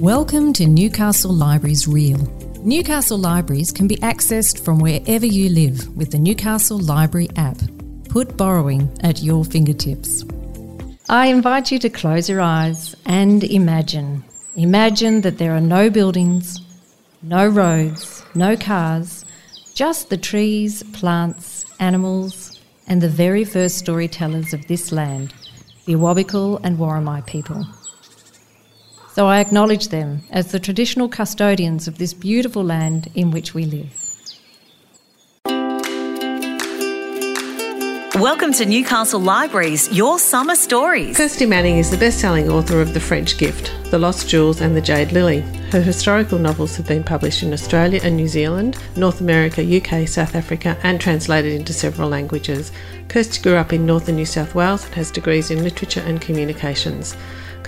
Welcome 0.00 0.54
to 0.54 0.66
Newcastle 0.66 1.30
Libraries 1.30 1.86
Reel. 1.86 2.16
Newcastle 2.64 3.18
Libraries 3.18 3.70
can 3.70 3.86
be 3.86 3.96
accessed 3.96 4.64
from 4.64 4.78
wherever 4.78 5.26
you 5.26 5.50
live 5.50 5.94
with 5.94 6.10
the 6.10 6.18
Newcastle 6.18 6.78
Library 6.78 7.28
app. 7.36 7.58
Put 8.08 8.34
borrowing 8.38 8.90
at 9.02 9.22
your 9.22 9.44
fingertips. 9.44 10.24
I 11.10 11.26
invite 11.26 11.70
you 11.70 11.78
to 11.80 11.90
close 11.90 12.30
your 12.30 12.40
eyes 12.40 12.96
and 13.04 13.44
imagine. 13.44 14.24
Imagine 14.56 15.20
that 15.20 15.36
there 15.36 15.54
are 15.54 15.60
no 15.60 15.90
buildings, 15.90 16.58
no 17.20 17.46
roads, 17.46 18.24
no 18.34 18.56
cars, 18.56 19.26
just 19.74 20.08
the 20.08 20.16
trees, 20.16 20.82
plants, 20.94 21.66
animals, 21.78 22.58
and 22.86 23.02
the 23.02 23.10
very 23.10 23.44
first 23.44 23.76
storytellers 23.76 24.54
of 24.54 24.66
this 24.66 24.92
land, 24.92 25.34
the 25.84 25.92
Awabakal 25.92 26.58
and 26.64 26.78
Worimi 26.78 27.26
people. 27.26 27.66
So 29.20 29.26
I 29.26 29.40
acknowledge 29.40 29.88
them 29.88 30.22
as 30.30 30.50
the 30.50 30.58
traditional 30.58 31.06
custodians 31.06 31.86
of 31.86 31.98
this 31.98 32.14
beautiful 32.14 32.64
land 32.64 33.10
in 33.14 33.30
which 33.30 33.52
we 33.52 33.66
live. 33.66 33.92
Welcome 38.14 38.54
to 38.54 38.64
Newcastle 38.64 39.20
Libraries, 39.20 39.92
your 39.92 40.18
summer 40.18 40.54
stories. 40.56 41.18
Kirsty 41.18 41.44
Manning 41.44 41.76
is 41.76 41.90
the 41.90 41.98
best 41.98 42.18
selling 42.18 42.50
author 42.50 42.80
of 42.80 42.94
The 42.94 43.00
French 43.00 43.36
Gift, 43.36 43.70
The 43.90 43.98
Lost 43.98 44.26
Jewels, 44.26 44.62
and 44.62 44.74
The 44.74 44.80
Jade 44.80 45.12
Lily. 45.12 45.40
Her 45.70 45.82
historical 45.82 46.38
novels 46.38 46.76
have 46.76 46.88
been 46.88 47.04
published 47.04 47.42
in 47.42 47.52
Australia 47.52 48.00
and 48.02 48.16
New 48.16 48.26
Zealand, 48.26 48.78
North 48.96 49.20
America, 49.20 49.60
UK, 49.60 50.08
South 50.08 50.34
Africa, 50.34 50.78
and 50.82 50.98
translated 50.98 51.52
into 51.52 51.74
several 51.74 52.08
languages. 52.08 52.72
Kirsty 53.08 53.42
grew 53.42 53.56
up 53.56 53.74
in 53.74 53.84
northern 53.84 54.16
New 54.16 54.24
South 54.24 54.54
Wales 54.54 54.86
and 54.86 54.94
has 54.94 55.10
degrees 55.10 55.50
in 55.50 55.62
literature 55.62 56.02
and 56.06 56.22
communications. 56.22 57.18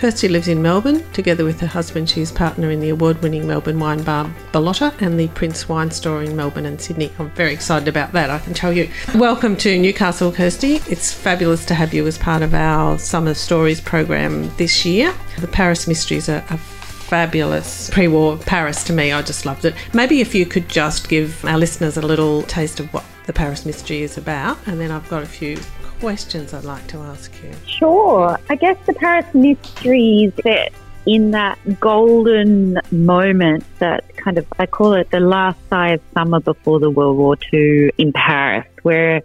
Kirsty 0.03 0.27
lives 0.27 0.49
in 0.49 0.61
Melbourne. 0.61 1.09
Together 1.13 1.45
with 1.45 1.61
her 1.61 1.67
husband, 1.69 2.11
she 2.11 2.23
is 2.23 2.33
partner 2.33 2.73
in 2.73 2.81
the 2.81 2.89
award 2.89 3.23
winning 3.23 3.47
Melbourne 3.47 3.79
wine 3.79 4.03
bar 4.03 4.29
Bellota 4.51 4.93
and 5.01 5.17
the 5.17 5.29
Prince 5.29 5.69
Wine 5.69 5.93
Store 5.93 6.25
in 6.25 6.35
Melbourne 6.35 6.67
and 6.67 6.81
Sydney. 6.81 7.13
I'm 7.21 7.31
very 7.31 7.53
excited 7.53 7.87
about 7.87 8.11
that, 8.11 8.29
I 8.29 8.41
can 8.41 8.53
tell 8.53 8.73
you. 8.73 8.91
Welcome 9.15 9.57
to 9.59 9.79
Newcastle, 9.79 10.33
Kirsty. 10.33 10.81
It's 10.89 11.13
fabulous 11.13 11.65
to 11.67 11.77
have 11.77 11.95
you 11.95 12.05
as 12.09 12.19
part 12.19 12.43
of 12.43 12.53
our 12.53 12.99
Summer 12.99 13.33
Stories 13.33 13.81
program 13.81 14.51
this 14.57 14.85
year. 14.85 15.15
The 15.39 15.47
Paris 15.47 15.87
Mysteries 15.87 16.29
are, 16.29 16.45
are 16.51 16.59
fabulous 16.59 17.89
pre 17.91 18.09
war 18.09 18.39
Paris 18.39 18.83
to 18.83 18.93
me. 18.93 19.13
I 19.13 19.23
just 19.23 19.47
loved 19.47 19.65
it. 19.65 19.77
Maybe 19.93 20.21
if 20.21 20.35
you 20.35 20.47
could 20.47 20.69
just 20.69 21.09
give 21.09 21.45
our 21.45 21.59
listeners 21.59 21.97
a 21.97 22.03
little 22.03 22.43
taste 22.43 22.81
of 22.81 22.93
what 22.93 23.05
the 23.27 23.33
Paris 23.33 23.65
Mystery 23.65 24.03
is 24.03 24.19
about, 24.19 24.59
and 24.67 24.81
then 24.81 24.91
I've 24.91 25.09
got 25.09 25.23
a 25.23 25.27
few 25.27 25.59
questions 26.01 26.53
I'd 26.53 26.65
like 26.65 26.87
to 26.89 26.99
ask 26.99 27.33
you. 27.43 27.53
Sure. 27.67 28.39
I 28.49 28.57
guess 28.57 28.77
the 28.87 28.95
Paris 28.95 29.27
Mysteries 29.35 30.33
set 30.43 30.73
in 31.07 31.33
that 31.33 31.59
golden 31.81 32.79
moment 32.91 33.65
that 33.79 34.17
kind 34.17 34.39
of, 34.39 34.47
I 34.59 34.67
call 34.67 34.95
it 34.95 35.11
the 35.11 35.21
last 35.21 35.59
sigh 35.69 35.91
of 35.91 36.01
summer 36.15 36.41
before 36.41 36.79
the 36.81 36.91
World 36.91 37.17
War 37.17 37.37
II 37.53 37.93
in 37.99 38.13
Paris, 38.13 38.67
where, 38.83 39.23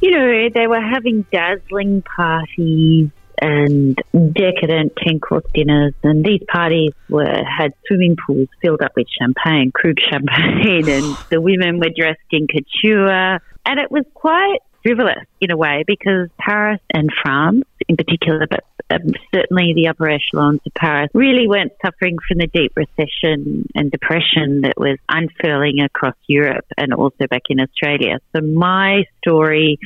you 0.00 0.10
know, 0.10 0.48
they 0.48 0.66
were 0.66 0.80
having 0.80 1.22
dazzling 1.32 2.02
parties 2.02 3.10
and 3.40 3.96
decadent 4.32 4.92
10 5.04 5.20
course 5.20 5.44
dinners. 5.54 5.94
And 6.02 6.24
these 6.24 6.42
parties 6.50 6.92
were 7.08 7.42
had 7.44 7.72
swimming 7.86 8.16
pools 8.26 8.48
filled 8.62 8.82
up 8.82 8.92
with 8.96 9.06
champagne, 9.18 9.72
Krug 9.72 9.96
champagne, 10.10 10.88
and 10.88 11.16
the 11.30 11.40
women 11.40 11.78
were 11.78 11.90
dressed 11.94 12.20
in 12.30 12.46
couture. 12.46 13.40
And 13.66 13.78
it 13.78 13.90
was 13.90 14.04
quite 14.14 14.58
frivolous 14.82 15.24
in 15.40 15.50
a 15.50 15.56
way 15.56 15.84
because 15.86 16.28
Paris 16.38 16.80
and 16.92 17.10
France, 17.22 17.64
in 17.88 17.96
particular, 17.96 18.46
but 18.48 18.64
um, 18.90 19.12
certainly 19.34 19.72
the 19.74 19.88
upper 19.88 20.08
echelons 20.08 20.60
of 20.66 20.74
Paris, 20.74 21.10
really 21.14 21.46
weren't 21.46 21.72
suffering 21.84 22.16
from 22.26 22.38
the 22.38 22.46
deep 22.46 22.72
recession 22.76 23.66
and 23.74 23.90
depression 23.90 24.62
that 24.62 24.74
was 24.76 24.98
unfurling 25.08 25.80
across 25.80 26.16
Europe 26.26 26.64
and 26.76 26.92
also 26.94 27.26
back 27.28 27.42
in 27.50 27.60
Australia. 27.60 28.18
So 28.34 28.42
my 28.42 29.04
story 29.22 29.78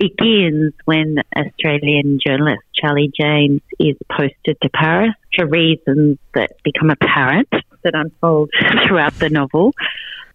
begins 0.00 0.72
when 0.86 1.16
Australian 1.36 2.18
journalist 2.26 2.62
Charlie 2.74 3.12
James 3.20 3.60
is 3.78 3.96
posted 4.10 4.56
to 4.62 4.70
Paris 4.70 5.14
for 5.36 5.46
reasons 5.46 6.18
that 6.34 6.52
become 6.64 6.90
apparent 6.90 7.48
that 7.84 7.94
unfold 7.94 8.50
throughout 8.86 9.14
the 9.14 9.28
novel. 9.28 9.74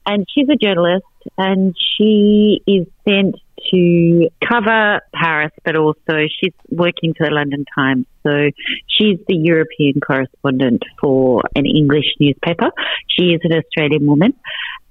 And 0.05 0.25
she's 0.31 0.47
a 0.49 0.55
journalist 0.55 1.05
and 1.37 1.75
she 1.97 2.61
is 2.67 2.85
sent 3.03 3.35
to 3.71 4.29
cover 4.47 5.01
Paris, 5.13 5.51
but 5.63 5.75
also 5.75 6.27
she's 6.39 6.53
working 6.69 7.13
for 7.17 7.27
the 7.27 7.33
London 7.33 7.65
Times. 7.75 8.05
So 8.23 8.49
she's 8.87 9.19
the 9.27 9.35
European 9.35 9.99
correspondent 10.05 10.83
for 10.99 11.43
an 11.55 11.65
English 11.65 12.15
newspaper. 12.19 12.71
She 13.07 13.25
is 13.25 13.41
an 13.43 13.53
Australian 13.53 14.07
woman. 14.07 14.33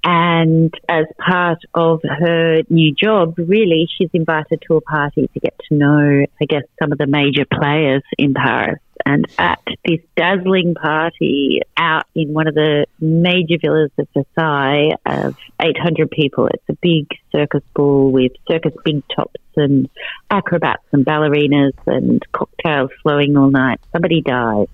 And 0.04 0.72
as 0.88 1.06
part 1.18 1.60
of 1.72 2.00
her 2.04 2.62
new 2.68 2.94
job, 2.94 3.34
really, 3.38 3.88
she's 3.96 4.10
invited 4.12 4.62
to 4.68 4.76
a 4.76 4.80
party 4.82 5.30
to 5.32 5.40
get 5.40 5.58
to 5.68 5.74
know, 5.74 6.26
I 6.40 6.44
guess, 6.46 6.64
some 6.80 6.92
of 6.92 6.98
the 6.98 7.06
major 7.06 7.46
players 7.50 8.02
in 8.18 8.34
Paris. 8.34 8.80
And 9.06 9.26
at 9.38 9.60
this 9.84 10.00
dazzling 10.16 10.74
party 10.74 11.60
out 11.76 12.04
in 12.14 12.32
one 12.32 12.46
of 12.46 12.54
the 12.54 12.86
major 13.00 13.56
villas 13.60 13.90
of 13.98 14.08
Versailles 14.14 14.92
of 15.04 15.36
800 15.60 16.10
people, 16.10 16.48
it's 16.48 16.64
a 16.68 16.74
big 16.80 17.06
circus 17.32 17.62
ball 17.74 18.10
with 18.10 18.32
circus 18.50 18.63
big 18.84 19.02
tops 19.14 19.40
and 19.56 19.88
acrobats 20.30 20.84
and 20.92 21.04
ballerinas 21.04 21.72
and 21.86 22.22
cocktails 22.32 22.90
flowing 23.02 23.36
all 23.36 23.50
night. 23.50 23.80
Somebody 23.92 24.20
dies 24.20 24.68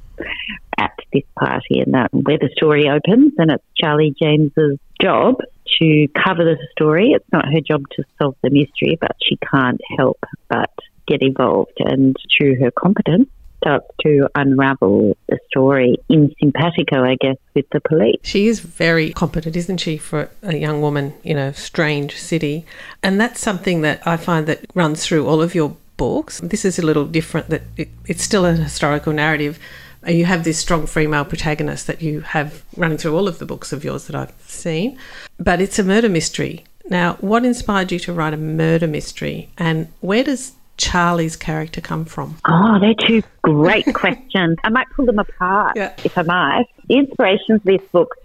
at 0.78 0.92
this 1.12 1.24
party, 1.38 1.80
and 1.80 1.94
that's 1.94 2.12
where 2.12 2.38
the 2.38 2.50
story 2.56 2.88
opens. 2.88 3.34
And 3.38 3.50
it's 3.50 3.64
Charlie 3.76 4.14
James's 4.20 4.78
job 5.00 5.36
to 5.80 6.08
cover 6.08 6.44
the 6.44 6.56
story. 6.72 7.12
It's 7.12 7.32
not 7.32 7.46
her 7.46 7.60
job 7.60 7.84
to 7.96 8.04
solve 8.20 8.36
the 8.42 8.50
mystery, 8.50 8.98
but 9.00 9.16
she 9.22 9.36
can't 9.36 9.80
help 9.96 10.18
but 10.48 10.70
get 11.06 11.22
involved. 11.22 11.72
And 11.78 12.16
through 12.36 12.60
her 12.60 12.70
competence, 12.70 13.28
starts 13.62 13.86
to 14.02 14.28
unravel 14.34 15.16
the 15.28 15.38
story 15.50 15.96
in 16.08 16.34
simpatico, 16.40 17.04
I 17.04 17.16
guess, 17.20 17.36
with 17.54 17.68
the 17.70 17.80
police. 17.80 18.16
She 18.22 18.48
is 18.48 18.60
very 18.60 19.12
competent, 19.12 19.56
isn't 19.56 19.78
she, 19.78 19.98
for 19.98 20.30
a 20.42 20.56
young 20.56 20.80
woman 20.80 21.14
in 21.24 21.36
a 21.36 21.54
strange 21.54 22.16
city? 22.16 22.64
And 23.02 23.20
that's 23.20 23.40
something 23.40 23.82
that 23.82 24.06
I 24.06 24.16
find 24.16 24.46
that 24.46 24.64
runs 24.74 25.04
through 25.04 25.26
all 25.26 25.42
of 25.42 25.54
your 25.54 25.76
books. 25.96 26.40
This 26.40 26.64
is 26.64 26.78
a 26.78 26.82
little 26.82 27.04
different, 27.04 27.48
that 27.50 27.62
it, 27.76 27.88
it's 28.06 28.22
still 28.22 28.46
a 28.46 28.54
historical 28.54 29.12
narrative. 29.12 29.58
Uh, 30.06 30.10
you 30.12 30.24
have 30.24 30.44
this 30.44 30.58
strong 30.58 30.86
female 30.86 31.26
protagonist 31.26 31.86
that 31.86 32.00
you 32.00 32.20
have 32.20 32.64
running 32.76 32.96
through 32.96 33.14
all 33.14 33.28
of 33.28 33.38
the 33.38 33.44
books 33.44 33.72
of 33.72 33.84
yours 33.84 34.06
that 34.06 34.16
I've 34.16 34.32
seen, 34.40 34.98
but 35.38 35.60
it's 35.60 35.78
a 35.78 35.84
murder 35.84 36.08
mystery. 36.08 36.64
Now, 36.88 37.14
what 37.20 37.44
inspired 37.44 37.92
you 37.92 37.98
to 38.00 38.12
write 38.12 38.32
a 38.32 38.38
murder 38.38 38.86
mystery, 38.86 39.50
and 39.58 39.88
where 40.00 40.24
does 40.24 40.52
Charlie's 40.80 41.36
character 41.36 41.80
come 41.80 42.06
from? 42.06 42.38
Oh, 42.48 42.78
they're 42.80 42.94
two 43.06 43.22
great 43.42 43.84
questions. 43.94 44.56
I 44.64 44.70
might 44.70 44.86
pull 44.96 45.06
them 45.06 45.18
apart 45.18 45.74
yeah. 45.76 45.94
if 46.02 46.16
I 46.16 46.22
might. 46.22 46.64
The 46.88 46.96
inspiration 46.96 47.60
for 47.60 47.76
this 47.76 47.86
book 47.92 48.16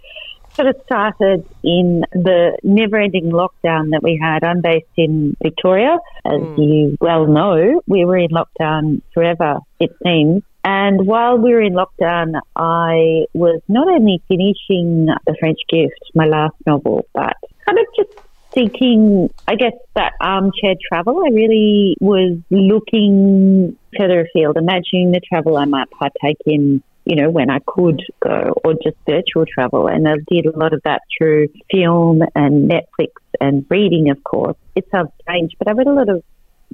sort 0.54 0.68
of 0.68 0.76
started 0.86 1.46
in 1.62 2.02
the 2.12 2.56
never 2.62 2.96
ending 2.96 3.30
lockdown 3.30 3.90
that 3.90 4.00
we 4.02 4.18
had. 4.20 4.42
I'm 4.42 4.62
based 4.62 4.86
in 4.96 5.36
Victoria. 5.42 5.98
As 6.24 6.40
mm. 6.40 6.58
you 6.58 6.96
well 6.98 7.26
know, 7.26 7.82
we 7.86 8.06
were 8.06 8.16
in 8.16 8.30
lockdown 8.30 9.02
forever, 9.12 9.58
it 9.78 9.90
seems. 10.02 10.42
And 10.64 11.06
while 11.06 11.38
we 11.38 11.52
were 11.52 11.62
in 11.62 11.74
lockdown, 11.74 12.40
I 12.56 13.26
was 13.34 13.60
not 13.68 13.86
only 13.86 14.22
finishing 14.26 15.06
The 15.26 15.36
French 15.38 15.60
Gift, 15.68 16.00
my 16.14 16.24
last 16.24 16.56
novel, 16.66 17.06
but 17.12 17.36
kind 17.66 17.78
of 17.78 17.86
just 17.94 18.25
seeking, 18.56 19.32
I 19.46 19.54
guess, 19.54 19.72
that 19.94 20.12
armchair 20.20 20.74
travel. 20.88 21.22
I 21.24 21.30
really 21.30 21.96
was 22.00 22.38
looking 22.50 23.76
further 23.96 24.22
afield, 24.22 24.56
imagining 24.56 25.12
the 25.12 25.20
travel 25.20 25.56
I 25.56 25.64
might 25.64 25.90
partake 25.90 26.38
in, 26.46 26.82
you 27.04 27.16
know, 27.16 27.30
when 27.30 27.50
I 27.50 27.58
could 27.66 28.02
go, 28.20 28.54
or 28.64 28.74
just 28.74 28.96
virtual 29.06 29.44
travel. 29.46 29.88
And 29.88 30.08
I 30.08 30.14
did 30.30 30.46
a 30.46 30.58
lot 30.58 30.72
of 30.72 30.82
that 30.84 31.02
through 31.16 31.48
film 31.70 32.22
and 32.34 32.70
Netflix 32.70 33.12
and 33.40 33.66
reading, 33.68 34.10
of 34.10 34.22
course. 34.24 34.56
It 34.74 34.88
sounds 34.90 35.10
strange, 35.22 35.52
but 35.58 35.68
I 35.68 35.72
read 35.72 35.86
a 35.86 35.92
lot 35.92 36.08
of 36.08 36.22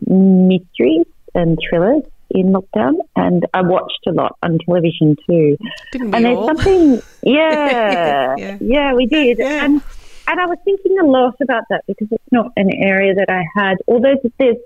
mysteries 0.07 1.07
and 1.35 1.59
thrillers 1.69 2.03
in 2.31 2.53
lockdown, 2.53 2.95
and 3.15 3.47
I 3.53 3.61
watched 3.63 4.07
a 4.07 4.13
lot 4.13 4.37
on 4.43 4.59
television 4.65 5.17
too. 5.29 5.57
Didn't 5.93 6.11
we 6.11 6.17
and 6.17 6.25
there's 6.25 6.39
all? 6.39 6.47
something, 6.47 7.03
yeah, 7.23 8.35
yeah, 8.39 8.59
yeah, 8.61 8.95
we 8.95 9.07
did. 9.07 9.39
Yeah. 9.43 9.65
And 9.65 9.83
and 10.33 10.41
I 10.41 10.47
was 10.47 10.57
thinking 10.65 10.99
a 10.99 11.05
lot 11.05 11.37
about 11.43 11.65
that 11.69 11.85
because 11.87 12.09
it's 12.11 12.33
not 12.33 12.53
an 12.57 12.71
area 12.75 13.15
that 13.15 13.29
I 13.29 13.45
had, 13.55 13.77
although 13.87 14.15
there's, 14.39 14.57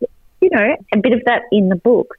you 0.41 0.49
know, 0.53 0.77
a 0.95 0.99
bit 0.99 1.13
of 1.13 1.23
that 1.27 1.43
in 1.51 1.69
the 1.69 1.75
book, 1.75 2.15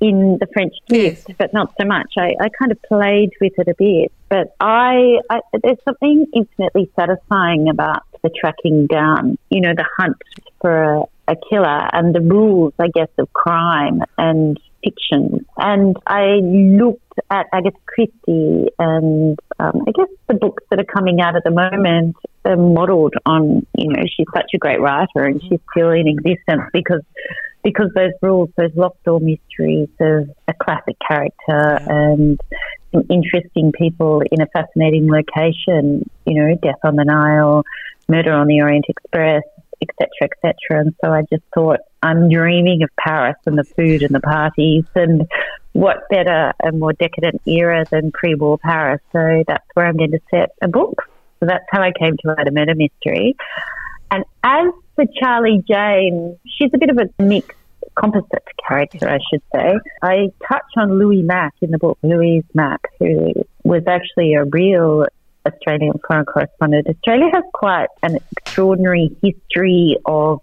in 0.00 0.38
the 0.40 0.48
French 0.52 0.74
gift, 0.88 1.26
yes. 1.28 1.36
but 1.38 1.52
not 1.52 1.72
so 1.80 1.86
much. 1.86 2.14
I, 2.18 2.34
I 2.40 2.48
kind 2.48 2.72
of 2.72 2.82
played 2.82 3.30
with 3.40 3.52
it 3.58 3.68
a 3.68 3.74
bit. 3.78 4.10
But 4.28 4.56
I, 4.58 5.18
I, 5.30 5.40
there's 5.62 5.78
something 5.84 6.26
infinitely 6.34 6.90
satisfying 6.96 7.68
about 7.68 8.02
the 8.24 8.30
tracking 8.30 8.88
down, 8.88 9.38
you 9.50 9.60
know, 9.60 9.72
the 9.72 9.86
hunt 9.96 10.16
for 10.60 10.94
a, 10.94 11.02
a 11.28 11.36
killer 11.48 11.88
and 11.92 12.12
the 12.12 12.20
rules, 12.20 12.74
I 12.80 12.88
guess, 12.88 13.08
of 13.18 13.32
crime 13.32 14.02
and 14.18 14.58
fiction. 14.82 15.46
And 15.58 15.96
I 16.08 16.40
looked 16.42 17.20
at 17.30 17.46
Agatha 17.52 17.78
Christie 17.86 18.66
and 18.80 19.38
um, 19.60 19.84
I 19.86 19.92
guess 19.92 20.08
the 20.26 20.34
books 20.34 20.64
that 20.70 20.80
are 20.80 20.84
coming 20.84 21.20
out 21.20 21.36
at 21.36 21.44
the 21.44 21.50
moment 21.52 22.16
modelled 22.44 23.14
on, 23.26 23.66
you 23.76 23.92
know, 23.92 24.02
she's 24.16 24.26
such 24.34 24.50
a 24.54 24.58
great 24.58 24.80
writer 24.80 25.24
and 25.24 25.42
she's 25.42 25.60
still 25.72 25.90
in 25.90 26.06
existence 26.08 26.62
because 26.72 27.02
because 27.62 27.90
those 27.94 28.12
rules, 28.22 28.48
those 28.56 28.70
locked 28.74 29.04
door 29.04 29.20
mysteries 29.20 29.88
of 30.00 30.30
a 30.48 30.54
classic 30.54 30.96
character 31.06 31.78
and 31.86 32.40
some 32.92 33.04
interesting 33.10 33.72
people 33.72 34.22
in 34.32 34.40
a 34.40 34.46
fascinating 34.46 35.10
location, 35.10 36.08
you 36.26 36.40
know, 36.40 36.54
Death 36.62 36.80
on 36.84 36.96
the 36.96 37.04
Nile, 37.04 37.62
Murder 38.08 38.32
on 38.32 38.46
the 38.46 38.62
Orient 38.62 38.86
Express, 38.88 39.42
etc., 39.82 40.08
etc. 40.22 40.80
And 40.80 40.94
so 41.04 41.12
I 41.12 41.22
just 41.30 41.44
thought, 41.54 41.80
I'm 42.02 42.30
dreaming 42.30 42.82
of 42.82 42.90
Paris 42.98 43.36
and 43.46 43.58
the 43.58 43.64
food 43.64 44.02
and 44.02 44.14
the 44.14 44.20
parties, 44.20 44.84
and 44.94 45.28
what 45.72 46.08
better 46.08 46.52
a 46.64 46.72
more 46.72 46.92
decadent 46.92 47.42
era 47.46 47.84
than 47.90 48.10
pre-war 48.10 48.58
Paris? 48.58 49.00
So 49.12 49.44
that's 49.46 49.64
where 49.74 49.86
I'm 49.86 49.96
going 49.96 50.12
to 50.12 50.20
set 50.30 50.50
a 50.62 50.68
book. 50.68 51.02
So 51.40 51.46
that's 51.46 51.64
how 51.70 51.82
I 51.82 51.92
came 51.98 52.16
to 52.18 52.28
write 52.28 52.46
a 52.46 52.50
murder 52.50 52.74
mystery. 52.74 53.34
And 54.10 54.24
as 54.44 54.72
for 54.94 55.04
Charlie 55.18 55.64
Jane, 55.66 56.38
she's 56.46 56.70
a 56.74 56.78
bit 56.78 56.90
of 56.90 56.98
a 56.98 57.22
mixed 57.22 57.56
composite 57.94 58.44
character, 58.66 59.08
I 59.08 59.18
should 59.30 59.42
say. 59.54 59.78
I 60.02 60.32
touch 60.46 60.64
on 60.76 60.98
Louise 60.98 61.26
Mack 61.26 61.54
in 61.60 61.70
the 61.70 61.78
book, 61.78 61.98
Louise 62.02 62.44
Mack, 62.54 62.80
who 62.98 63.32
was 63.64 63.82
actually 63.86 64.34
a 64.34 64.44
real 64.44 65.06
Australian 65.46 65.94
foreign 66.06 66.26
correspondent. 66.26 66.86
Australia 66.88 67.30
has 67.32 67.44
quite 67.54 67.88
an 68.02 68.18
extraordinary 68.36 69.10
history 69.22 69.96
of 70.04 70.40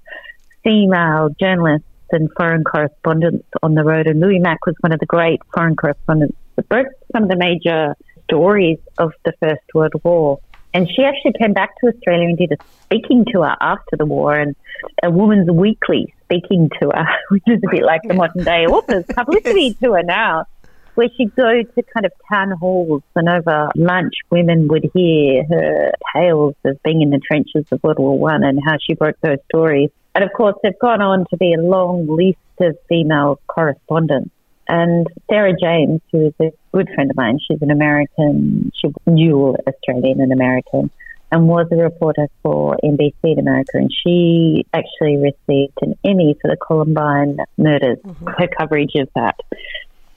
female 0.64 1.30
journalists 1.40 1.88
and 2.12 2.30
foreign 2.38 2.64
correspondents 2.64 3.46
on 3.62 3.76
the 3.76 3.84
road. 3.84 4.08
And 4.08 4.20
Louise 4.20 4.42
Mack 4.42 4.66
was 4.66 4.76
one 4.80 4.92
of 4.92 5.00
the 5.00 5.06
great 5.06 5.42
foreign 5.54 5.76
correspondents 5.76 6.36
that 6.56 6.68
broke 6.70 6.88
some 7.14 7.24
of 7.24 7.30
the 7.30 7.36
major 7.36 7.96
stories 8.26 8.80
of 8.98 9.14
the 9.24 9.34
First 9.40 9.64
World 9.74 9.94
War. 10.04 10.40
And 10.78 10.88
she 10.88 11.04
actually 11.04 11.34
came 11.40 11.54
back 11.54 11.72
to 11.80 11.88
Australia 11.88 12.28
and 12.28 12.38
did 12.38 12.52
a 12.52 12.58
speaking 12.84 13.26
tour 13.34 13.52
after 13.60 13.98
the 13.98 14.06
war 14.06 14.36
and 14.38 14.56
a 15.02 15.10
woman's 15.10 15.50
weekly 15.50 16.14
speaking 16.26 16.70
tour, 16.80 16.94
which 17.30 17.42
is 17.48 17.60
a 17.64 17.72
bit 17.72 17.82
like 17.82 18.02
the 18.04 18.14
modern 18.14 18.44
day 18.44 18.68
author's 18.68 19.06
publicity 19.16 19.74
tour 19.74 20.04
now, 20.04 20.46
where 20.94 21.08
she'd 21.18 21.36
go 21.36 21.64
to 21.64 21.84
kind 21.92 22.06
of 22.06 22.12
town 22.32 22.52
halls 22.52 23.02
and 23.16 23.28
over 23.28 23.72
lunch 23.76 24.14
women 24.30 24.68
would 24.68 24.88
hear 24.94 25.46
her 25.50 25.94
tales 26.14 26.54
of 26.64 26.78
being 26.84 27.02
in 27.02 27.10
the 27.10 27.22
trenches 27.26 27.66
of 27.72 27.82
World 27.82 27.98
War 27.98 28.20
One 28.20 28.44
and 28.44 28.60
how 28.64 28.78
she 28.80 28.94
broke 28.94 29.20
those 29.22 29.40
stories. 29.50 29.90
And 30.14 30.24
of 30.24 30.30
course, 30.34 30.58
they've 30.62 30.78
gone 30.78 31.02
on 31.02 31.26
to 31.32 31.38
be 31.38 31.56
a 31.56 31.60
long 31.60 32.06
list 32.06 32.38
of 32.60 32.78
female 32.88 33.40
correspondents. 33.48 34.30
And 34.70 35.08
Sarah 35.30 35.54
James, 35.60 36.02
who 36.12 36.28
is 36.28 36.34
a 36.42 36.52
good 36.74 36.90
friend 36.94 37.10
of 37.10 37.18
mine, 37.18 37.40
she's 37.40 37.62
an 37.62 37.72
American, 37.72 38.72
she's 38.76 38.92
dual 39.06 39.58
Australian 39.68 40.22
and 40.22 40.34
American, 40.34 40.92
and 41.32 41.48
was 41.48 41.68
a 41.72 41.76
reporter 41.76 42.28
for 42.44 42.78
NBC 42.84 43.14
in 43.24 43.40
America. 43.40 43.72
And 43.76 43.92
she 43.92 44.66
actually 44.74 45.18
received 45.18 45.78
an 45.82 45.96
Emmy 46.04 46.36
for 46.42 46.50
the 46.50 46.58
Columbine 46.58 47.38
murders, 47.58 48.00
mm-hmm. 48.00 48.28
her 48.28 48.48
coverage 48.58 48.96
of 48.96 49.10
that. 49.16 49.36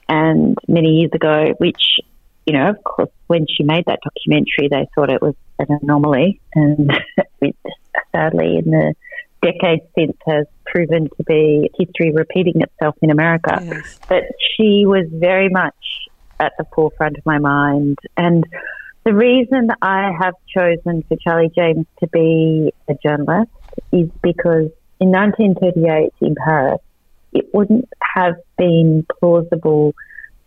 And 0.08 0.58
many 0.66 0.98
years 0.98 1.10
ago, 1.14 1.54
which, 1.58 2.00
you 2.46 2.52
know, 2.52 2.70
of 2.70 2.82
course, 2.82 3.10
when 3.28 3.46
she 3.48 3.62
made 3.62 3.84
that 3.86 4.00
documentary, 4.02 4.68
they 4.68 4.88
thought 4.94 5.10
it 5.10 5.22
was 5.22 5.34
an 5.60 5.78
anomaly. 5.82 6.40
And 6.54 6.90
sadly, 8.12 8.56
in 8.56 8.70
the 8.70 8.94
decades 9.42 9.82
since 9.96 10.16
has 10.26 10.46
proven 10.66 11.08
to 11.16 11.24
be 11.24 11.70
history 11.78 12.12
repeating 12.12 12.60
itself 12.60 12.96
in 13.02 13.10
America. 13.10 13.60
Yes. 13.62 13.98
But 14.08 14.24
she 14.56 14.84
was 14.86 15.06
very 15.10 15.48
much 15.48 15.74
at 16.38 16.52
the 16.58 16.64
forefront 16.74 17.18
of 17.18 17.26
my 17.26 17.38
mind. 17.38 17.98
And 18.16 18.44
the 19.04 19.14
reason 19.14 19.68
I 19.82 20.12
have 20.20 20.34
chosen 20.54 21.02
for 21.08 21.16
Charlie 21.16 21.50
James 21.56 21.86
to 22.00 22.08
be 22.08 22.72
a 22.88 22.94
journalist 23.02 23.50
is 23.92 24.08
because 24.22 24.70
in 25.00 25.10
1938 25.10 26.12
in 26.20 26.34
Paris, 26.34 26.80
it 27.32 27.46
wouldn't 27.54 27.88
have 28.14 28.34
been 28.58 29.06
plausible 29.18 29.94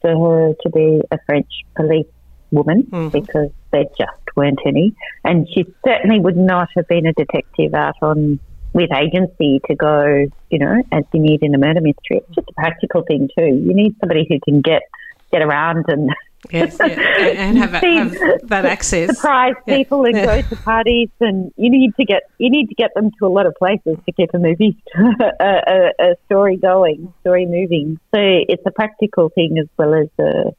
for 0.01 0.09
her 0.09 0.53
to 0.61 0.69
be 0.69 1.01
a 1.11 1.17
French 1.25 1.49
police 1.75 2.07
woman 2.51 2.83
mm-hmm. 2.83 3.09
because 3.09 3.49
there 3.71 3.85
just 3.97 4.35
weren't 4.35 4.59
any. 4.65 4.93
And 5.23 5.47
she 5.53 5.65
certainly 5.85 6.19
would 6.19 6.37
not 6.37 6.69
have 6.75 6.87
been 6.87 7.07
a 7.07 7.13
detective 7.13 7.73
out 7.73 7.95
on 8.01 8.39
with 8.73 8.91
agency 8.91 9.61
to 9.67 9.75
go, 9.75 10.25
you 10.49 10.59
know, 10.59 10.81
as 10.91 11.03
you 11.13 11.19
need 11.19 11.43
in 11.43 11.53
a 11.53 11.57
murder 11.57 11.81
mystery. 11.81 12.17
It's 12.17 12.35
just 12.35 12.49
a 12.49 12.53
practical 12.53 13.03
thing 13.03 13.29
too. 13.37 13.45
You 13.45 13.73
need 13.73 13.95
somebody 13.99 14.25
who 14.27 14.39
can 14.39 14.61
get 14.61 14.83
get 15.31 15.41
around 15.41 15.85
and 15.87 16.11
yes, 16.51 16.77
yeah. 16.79 16.87
and 16.87 17.57
have, 17.57 17.71
have, 17.71 18.47
that 18.49 18.65
access, 18.65 19.15
surprise 19.15 19.55
yeah. 19.67 19.77
people, 19.77 20.05
and 20.05 20.15
yeah. 20.15 20.25
go 20.25 20.41
to 20.41 20.55
parties. 20.57 21.09
And 21.19 21.53
you 21.57 21.69
need 21.69 21.95
to 21.95 22.05
get 22.05 22.23
you 22.37 22.49
need 22.49 22.67
to 22.69 22.75
get 22.75 22.93
them 22.95 23.11
to 23.19 23.25
a 23.25 23.29
lot 23.29 23.45
of 23.45 23.55
places 23.55 23.97
to 24.05 24.11
keep 24.11 24.29
a 24.33 24.39
movie, 24.39 24.77
a, 24.95 25.33
a, 25.39 25.91
a 25.99 26.15
story 26.25 26.57
going, 26.57 27.13
story 27.21 27.45
moving. 27.45 27.99
So 28.13 28.19
it's 28.19 28.63
a 28.65 28.71
practical 28.71 29.29
thing 29.29 29.57
as 29.59 29.67
well 29.77 29.93
as 29.93 30.07
a, 30.19 30.53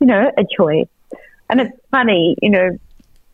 you 0.00 0.06
know, 0.06 0.30
a 0.36 0.44
choice. 0.56 0.88
And 1.48 1.60
it's 1.60 1.76
funny, 1.90 2.36
you 2.40 2.50
know, 2.50 2.78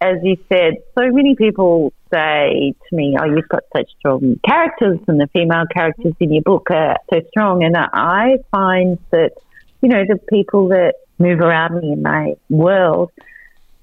as 0.01 0.17
you 0.23 0.37
said, 0.49 0.75
so 0.99 1.11
many 1.11 1.35
people 1.35 1.93
say 2.13 2.75
to 2.89 2.97
me, 2.97 3.17
"Oh, 3.21 3.25
you've 3.25 3.49
got 3.49 3.65
such 3.77 3.91
strong 3.99 4.39
characters, 4.47 4.99
and 5.09 5.21
the 5.21 5.29
female 5.29 5.65
characters 5.73 6.15
in 6.21 6.33
your 6.33 6.43
book 6.43 6.71
are 6.71 6.97
so 7.13 7.21
strong." 7.29 7.65
And 7.65 7.77
I 7.77 8.39
find 8.51 8.99
that, 9.11 9.33
you 9.81 9.89
know, 9.89 10.05
the 10.09 10.19
people 10.29 10.69
that 10.69 10.95
move 11.19 11.41
around 11.41 11.81
me 11.81 11.93
in 11.93 12.03
my 12.03 12.35
world, 12.51 13.11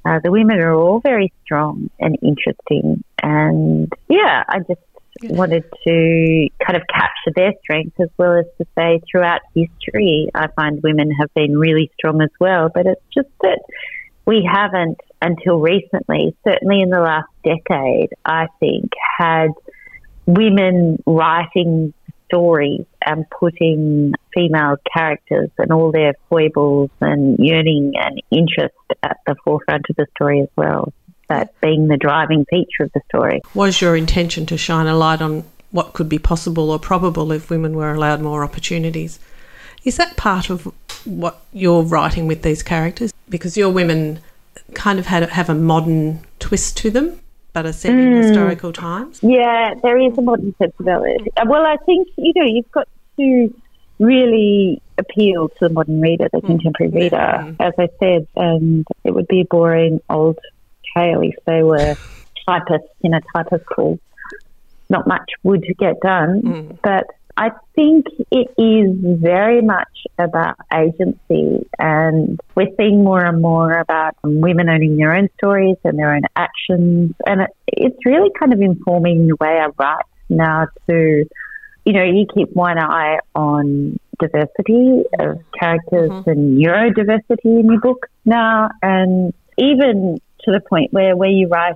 uh, 0.05 0.19
the 0.23 0.31
women 0.31 0.59
are 0.59 0.73
all 0.73 0.99
very 0.99 1.31
strong 1.43 1.89
and 1.99 2.17
interesting. 2.21 3.03
And 3.21 3.91
yeah, 4.09 4.43
I 4.47 4.59
just 4.59 4.81
wanted 5.23 5.63
to 5.85 6.49
kind 6.65 6.75
of 6.75 6.83
capture 6.87 7.31
their 7.35 7.53
strengths 7.61 7.99
as 7.99 8.09
well 8.17 8.33
as 8.37 8.45
to 8.57 8.65
say 8.77 8.99
throughout 9.09 9.41
history, 9.55 10.29
I 10.33 10.47
find 10.55 10.81
women 10.83 11.11
have 11.11 11.33
been 11.33 11.57
really 11.57 11.91
strong 11.97 12.21
as 12.21 12.31
well. 12.39 12.69
But 12.73 12.87
it's 12.87 13.01
just 13.13 13.29
that 13.41 13.59
we 14.25 14.47
haven't 14.49 14.99
until 15.21 15.59
recently, 15.59 16.35
certainly 16.43 16.81
in 16.81 16.89
the 16.89 16.99
last 16.99 17.29
decade, 17.43 18.09
I 18.25 18.47
think, 18.59 18.91
had 19.17 19.49
women 20.25 21.01
writing 21.05 21.93
stories 22.27 22.85
and 23.05 23.25
putting 23.29 24.13
female 24.33 24.75
characters 24.91 25.49
and 25.57 25.71
all 25.71 25.91
their 25.91 26.13
foibles 26.29 26.89
and 26.99 27.37
yearning 27.37 27.93
and 27.95 28.21
interest 28.31 28.75
at 29.03 29.17
the 29.27 29.35
forefront 29.43 29.85
of 29.89 29.95
the 29.95 30.07
story 30.15 30.41
as 30.41 30.49
well. 30.55 30.93
That 31.29 31.59
being 31.61 31.87
the 31.87 31.97
driving 31.97 32.45
feature 32.49 32.83
of 32.83 32.91
the 32.93 33.01
story. 33.07 33.41
Was 33.53 33.81
your 33.81 33.95
intention 33.95 34.45
to 34.47 34.57
shine 34.57 34.87
a 34.87 34.95
light 34.95 35.21
on 35.21 35.45
what 35.71 35.93
could 35.93 36.09
be 36.09 36.19
possible 36.19 36.69
or 36.69 36.79
probable 36.79 37.31
if 37.31 37.49
women 37.49 37.75
were 37.75 37.93
allowed 37.93 38.21
more 38.21 38.43
opportunities? 38.43 39.19
Is 39.83 39.97
that 39.97 40.17
part 40.17 40.49
of 40.49 40.71
what 41.05 41.41
you're 41.51 41.83
writing 41.83 42.27
with 42.27 42.41
these 42.41 42.63
characters? 42.63 43.13
Because 43.29 43.57
your 43.57 43.69
women 43.69 44.19
kind 44.73 44.99
of 44.99 45.05
had, 45.05 45.29
have 45.29 45.49
a 45.49 45.55
modern 45.55 46.21
twist 46.39 46.77
to 46.77 46.89
them, 46.89 47.19
but 47.53 47.65
are 47.65 47.73
set 47.73 47.91
mm. 47.91 48.05
in 48.05 48.23
historical 48.23 48.73
times. 48.73 49.19
Yeah, 49.21 49.73
there 49.81 49.97
is 49.97 50.17
a 50.17 50.21
modern 50.21 50.55
sensibility. 50.57 51.31
Uh, 51.37 51.45
well, 51.47 51.65
I 51.65 51.77
think 51.85 52.07
you 52.17 52.33
know 52.35 52.45
you've 52.45 52.71
got 52.71 52.87
to 53.17 53.53
really 53.99 54.81
appeal 54.97 55.49
to 55.49 55.55
the 55.67 55.69
modern 55.69 56.01
reader, 56.01 56.27
the 56.31 56.39
mm. 56.39 56.47
contemporary 56.47 56.91
reader. 56.91 57.17
Mm. 57.17 57.55
As 57.59 57.73
I 57.77 57.89
said, 57.99 58.27
and 58.35 58.85
it 59.03 59.11
would 59.11 59.27
be 59.27 59.41
a 59.41 59.45
boring 59.45 60.01
old 60.09 60.39
tale 60.95 61.21
if 61.21 61.35
they 61.45 61.63
were 61.63 61.95
typists 62.47 62.89
in 63.01 63.13
a 63.13 63.21
typist 63.33 63.65
school. 63.65 63.99
Not 64.89 65.07
much 65.07 65.31
would 65.43 65.65
get 65.79 65.99
done, 66.01 66.41
mm. 66.41 66.77
but 66.83 67.07
I 67.37 67.51
think 67.75 68.07
it 68.31 68.53
is 68.57 68.95
very 69.19 69.61
much 69.61 70.02
about 70.17 70.55
agency, 70.73 71.67
and 71.79 72.39
we're 72.55 72.67
seeing 72.77 73.03
more 73.03 73.23
and 73.23 73.41
more 73.41 73.77
about 73.77 74.15
women 74.23 74.69
owning 74.69 74.97
their 74.97 75.15
own 75.15 75.29
stories 75.37 75.77
and 75.83 75.97
their 75.97 76.15
own 76.15 76.23
actions, 76.35 77.13
and 77.25 77.47
it's 77.67 77.97
really 78.05 78.29
kind 78.37 78.53
of 78.53 78.61
informing 78.61 79.27
the 79.27 79.35
way 79.39 79.59
I 79.59 79.67
write 79.77 80.05
now. 80.29 80.67
To 80.89 81.25
you 81.85 81.93
know, 81.93 82.03
you 82.03 82.25
keep 82.33 82.53
one 82.53 82.79
eye 82.79 83.19
on 83.35 83.99
diversity 84.19 85.03
of 85.19 85.39
characters 85.59 86.11
mm-hmm. 86.11 86.29
and 86.29 86.57
neurodiversity 86.57 87.59
in 87.59 87.65
your 87.65 87.81
book 87.81 88.07
now, 88.25 88.69
and 88.81 89.33
even 89.57 90.21
to 90.45 90.51
the 90.51 90.61
point 90.61 90.93
where 90.93 91.15
where 91.15 91.29
you 91.29 91.47
write 91.47 91.75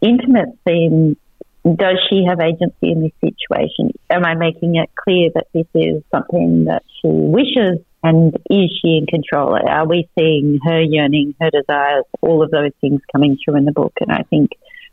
intimate 0.00 0.58
scenes 0.66 1.16
does 1.64 1.98
she 2.10 2.24
have 2.28 2.40
agency 2.40 2.90
in 2.90 3.02
this 3.02 3.12
situation? 3.20 3.92
Am 4.10 4.24
I 4.24 4.34
making 4.34 4.76
it 4.76 4.90
clear 4.96 5.30
that 5.34 5.46
this 5.54 5.66
is 5.74 6.02
something 6.10 6.64
that 6.64 6.82
she 7.00 7.08
wishes? 7.08 7.78
And 8.02 8.34
is 8.50 8.70
she 8.82 8.98
in 8.98 9.06
control? 9.06 9.56
Are 9.56 9.86
we 9.86 10.08
seeing 10.18 10.58
her 10.64 10.80
yearning, 10.80 11.36
her 11.40 11.50
desires, 11.50 12.04
all 12.20 12.42
of 12.42 12.50
those 12.50 12.72
things 12.80 13.00
coming 13.12 13.38
through 13.42 13.56
in 13.56 13.64
the 13.64 13.72
book? 13.72 13.92
And 14.00 14.10
I 14.10 14.24
think 14.28 14.50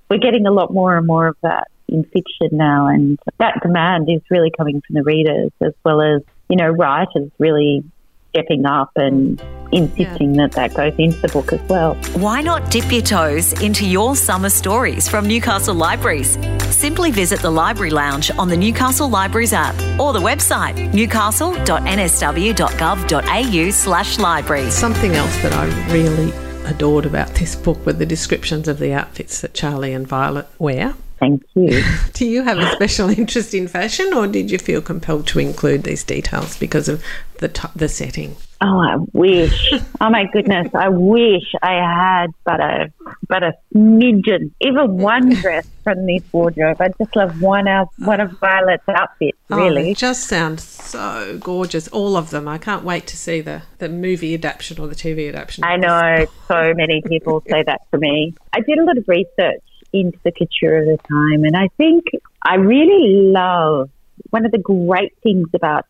we're 0.09 0.19
getting 0.19 0.45
a 0.45 0.51
lot 0.51 0.71
more 0.71 0.95
and 0.95 1.07
more 1.07 1.27
of 1.27 1.37
that 1.41 1.69
in 1.87 2.03
fiction 2.03 2.49
now. 2.51 2.87
And 2.87 3.17
that 3.39 3.61
demand 3.63 4.07
is 4.09 4.21
really 4.29 4.51
coming 4.55 4.81
from 4.85 4.93
the 4.93 5.03
readers 5.03 5.51
as 5.61 5.73
well 5.83 6.01
as, 6.01 6.21
you 6.49 6.57
know, 6.57 6.69
writers 6.69 7.31
really 7.39 7.83
stepping 8.29 8.65
up 8.65 8.91
and 8.95 9.37
mm. 9.37 9.69
insisting 9.71 10.35
yeah. 10.35 10.47
that 10.47 10.53
that 10.53 10.73
goes 10.73 10.93
into 10.97 11.19
the 11.21 11.27
book 11.29 11.53
as 11.53 11.61
well. 11.69 11.95
Why 12.13 12.41
not 12.41 12.71
dip 12.71 12.91
your 12.91 13.01
toes 13.01 13.53
into 13.61 13.87
your 13.87 14.15
summer 14.15 14.49
stories 14.49 15.07
from 15.07 15.27
Newcastle 15.27 15.75
Libraries? 15.75 16.39
Simply 16.69 17.11
visit 17.11 17.41
the 17.41 17.51
Library 17.51 17.91
Lounge 17.91 18.31
on 18.31 18.47
the 18.47 18.57
Newcastle 18.57 19.09
Libraries 19.09 19.53
app 19.53 19.75
or 19.99 20.13
the 20.13 20.19
website 20.19 20.93
newcastle.nsw.gov.au 20.93 23.71
slash 23.71 24.19
libraries. 24.19 24.73
Something 24.73 25.13
else 25.13 25.41
that 25.41 25.53
I 25.53 25.65
really 25.91 26.31
adored 26.65 27.05
about 27.05 27.29
this 27.35 27.55
book 27.55 27.85
were 27.85 27.93
the 27.93 28.05
descriptions 28.05 28.67
of 28.67 28.79
the 28.79 28.91
outfits 28.93 29.39
that 29.41 29.53
Charlie 29.53 29.93
and 29.93 30.05
Violet 30.07 30.47
wear. 30.59 30.95
Thank 31.19 31.43
you. 31.53 31.83
Do 32.13 32.25
you 32.25 32.43
have 32.43 32.59
a 32.59 32.71
special 32.71 33.09
interest 33.09 33.53
in 33.53 33.67
fashion, 33.67 34.13
or 34.13 34.27
did 34.27 34.49
you 34.49 34.57
feel 34.57 34.81
compelled 34.81 35.27
to 35.27 35.39
include 35.39 35.83
these 35.83 36.03
details 36.03 36.57
because 36.57 36.87
of 36.87 37.03
the 37.39 37.49
t- 37.49 37.67
the 37.75 37.89
setting? 37.89 38.35
Oh, 38.61 38.79
I 38.79 38.97
wish. 39.13 39.71
oh 40.01 40.09
my 40.09 40.25
goodness, 40.31 40.73
I 40.73 40.89
wish 40.89 41.53
I 41.61 41.73
had 41.73 42.27
but 42.43 42.59
a 42.59 42.91
but 43.27 43.43
a 43.43 43.53
smidgen, 43.73 44.51
even 44.61 44.97
one 44.97 45.29
dress 45.41 45.67
from 45.83 46.05
this 46.05 46.21
wardrobe. 46.31 46.81
I 46.81 46.89
just 46.97 47.15
love 47.15 47.41
one 47.41 47.67
of 47.67 47.87
one 47.97 48.19
of 48.19 48.31
Violet's 48.39 48.83
outfits. 48.87 49.37
Really, 49.49 49.81
oh, 49.81 49.83
they 49.85 49.93
just 49.93 50.27
sound 50.27 50.59
so 50.59 51.37
gorgeous. 51.41 51.87
All 51.89 52.15
of 52.15 52.29
them. 52.29 52.47
I 52.47 52.57
can't 52.57 52.83
wait 52.83 53.07
to 53.07 53.17
see 53.17 53.41
the 53.41 53.63
the 53.79 53.89
movie 53.89 54.33
adaptation 54.33 54.79
or 54.79 54.87
the 54.87 54.95
TV 54.95 55.29
adaptation. 55.29 55.63
I 55.63 55.77
know 55.77 56.25
so 56.47 56.73
many 56.75 57.01
people 57.01 57.41
say 57.49 57.63
that 57.63 57.81
to 57.91 57.97
me. 57.97 58.35
I 58.53 58.59
did 58.59 58.77
a 58.77 58.83
lot 58.83 58.97
of 58.97 59.07
research 59.07 59.63
into 59.93 60.19
the 60.23 60.31
couture 60.31 60.77
of 60.77 60.85
the 60.85 60.97
time, 61.07 61.45
and 61.45 61.55
I 61.55 61.69
think 61.77 62.03
I 62.43 62.55
really 62.55 63.31
love 63.31 63.89
one 64.31 64.45
of 64.45 64.51
the 64.51 64.57
great 64.57 65.13
things 65.23 65.47
about 65.53 65.85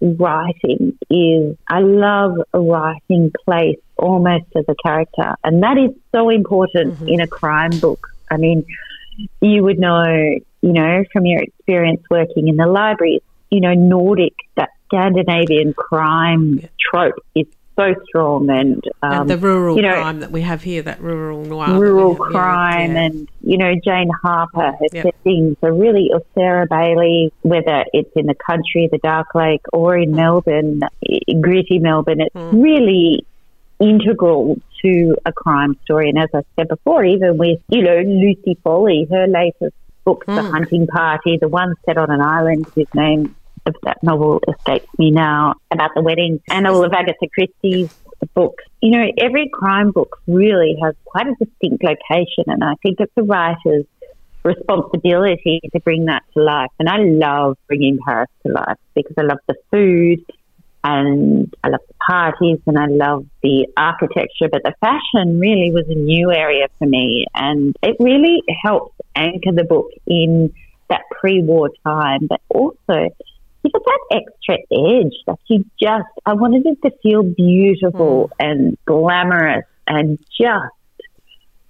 writing 0.00 0.98
is 1.10 1.56
I 1.68 1.80
love 1.80 2.36
writing 2.52 3.32
place 3.44 3.78
almost 3.96 4.46
as 4.56 4.64
a 4.68 4.74
character. 4.82 5.34
And 5.44 5.62
that 5.62 5.76
is 5.78 5.90
so 6.12 6.28
important 6.30 6.94
mm-hmm. 6.94 7.08
in 7.08 7.20
a 7.20 7.26
crime 7.26 7.78
book. 7.80 8.08
I 8.30 8.36
mean, 8.36 8.64
you 9.40 9.62
would 9.64 9.78
know, 9.78 10.04
you 10.04 10.72
know, 10.72 11.04
from 11.12 11.26
your 11.26 11.42
experience 11.42 12.02
working 12.10 12.48
in 12.48 12.56
the 12.56 12.66
libraries, 12.66 13.22
you 13.50 13.60
know, 13.60 13.74
Nordic, 13.74 14.34
that 14.56 14.70
Scandinavian 14.86 15.74
crime 15.74 16.58
yeah. 16.58 16.68
trope 16.90 17.16
is 17.34 17.46
so 17.76 17.94
strong 18.08 18.50
and, 18.50 18.82
um, 19.02 19.22
and 19.22 19.30
the 19.30 19.38
rural 19.38 19.76
you 19.76 19.82
know, 19.82 19.94
crime 19.94 20.20
that 20.20 20.32
we 20.32 20.42
have 20.42 20.62
here, 20.62 20.82
that 20.82 21.00
rural 21.00 21.44
noir. 21.44 21.78
Rural 21.78 22.16
crime 22.16 22.92
yeah. 22.92 23.02
and, 23.02 23.28
you 23.48 23.56
know, 23.56 23.72
Jane 23.82 24.10
Harper, 24.22 24.72
her 24.72 24.86
yep. 24.92 25.06
settings 25.06 25.56
are 25.62 25.72
really, 25.72 26.10
or 26.12 26.20
Sarah 26.34 26.66
Bailey, 26.68 27.32
whether 27.40 27.82
it's 27.94 28.10
in 28.14 28.26
the 28.26 28.34
country, 28.34 28.90
the 28.92 28.98
Dark 28.98 29.34
Lake, 29.34 29.62
or 29.72 29.96
in 29.96 30.12
Melbourne, 30.12 30.82
gritty 31.40 31.78
Melbourne, 31.78 32.20
it's 32.20 32.34
mm. 32.34 32.62
really 32.62 33.24
integral 33.80 34.60
to 34.82 35.16
a 35.24 35.32
crime 35.32 35.78
story. 35.84 36.10
And 36.10 36.18
as 36.18 36.28
I 36.34 36.42
said 36.56 36.68
before, 36.68 37.06
even 37.06 37.38
with, 37.38 37.58
you 37.70 37.80
know, 37.80 37.96
Lucy 38.00 38.58
Foley, 38.62 39.08
her 39.10 39.26
latest 39.26 39.74
book, 40.04 40.26
mm. 40.26 40.36
The 40.36 40.42
hmm. 40.42 40.50
Hunting 40.50 40.86
Party, 40.86 41.38
the 41.40 41.48
one 41.48 41.74
set 41.86 41.96
on 41.96 42.10
an 42.10 42.20
island 42.20 42.66
whose 42.74 42.86
name 42.94 43.34
of 43.64 43.76
that 43.84 44.02
novel 44.02 44.42
escapes 44.46 44.88
me 44.98 45.10
now 45.10 45.54
about 45.70 45.92
the 45.94 46.02
wedding, 46.02 46.42
and 46.50 46.66
all 46.66 46.84
of 46.84 46.92
Agatha 46.92 47.28
Christie's 47.32 47.94
books. 48.26 48.64
You 48.82 48.98
know, 48.98 49.06
every 49.20 49.48
crime 49.52 49.90
book 49.90 50.20
really 50.26 50.76
has 50.82 50.94
quite 51.04 51.26
a 51.26 51.34
distinct 51.44 51.82
location, 51.82 52.44
and 52.46 52.62
I 52.62 52.74
think 52.82 53.00
it's 53.00 53.12
the 53.14 53.22
writer's 53.22 53.86
responsibility 54.44 55.60
to 55.72 55.80
bring 55.80 56.06
that 56.06 56.22
to 56.34 56.42
life. 56.42 56.70
And 56.78 56.88
I 56.88 56.98
love 56.98 57.56
bringing 57.66 57.98
Paris 58.04 58.30
to 58.46 58.52
life 58.52 58.78
because 58.94 59.14
I 59.18 59.22
love 59.22 59.38
the 59.46 59.56
food 59.70 60.24
and 60.84 61.52
I 61.64 61.68
love 61.68 61.80
the 61.86 61.94
parties 61.94 62.60
and 62.66 62.78
I 62.78 62.86
love 62.86 63.26
the 63.42 63.68
architecture, 63.76 64.48
but 64.50 64.62
the 64.62 64.74
fashion 64.80 65.40
really 65.40 65.70
was 65.72 65.86
a 65.88 65.94
new 65.94 66.30
area 66.32 66.68
for 66.78 66.86
me. 66.86 67.26
And 67.34 67.76
it 67.82 67.96
really 67.98 68.42
helps 68.62 68.94
anchor 69.14 69.52
the 69.52 69.64
book 69.64 69.90
in 70.06 70.52
that 70.88 71.02
pre 71.10 71.42
war 71.42 71.70
time, 71.84 72.26
but 72.28 72.40
also 72.48 73.10
it 73.74 73.82
that 73.84 74.22
extra 74.22 74.54
edge. 74.72 75.14
that 75.26 75.38
you 75.48 75.64
just, 75.80 76.08
I 76.26 76.34
wanted 76.34 76.66
it 76.66 76.82
to 76.82 76.90
feel 77.02 77.22
beautiful 77.22 78.30
mm. 78.40 78.46
and 78.46 78.78
glamorous 78.84 79.64
and 79.86 80.18
just, 80.40 80.72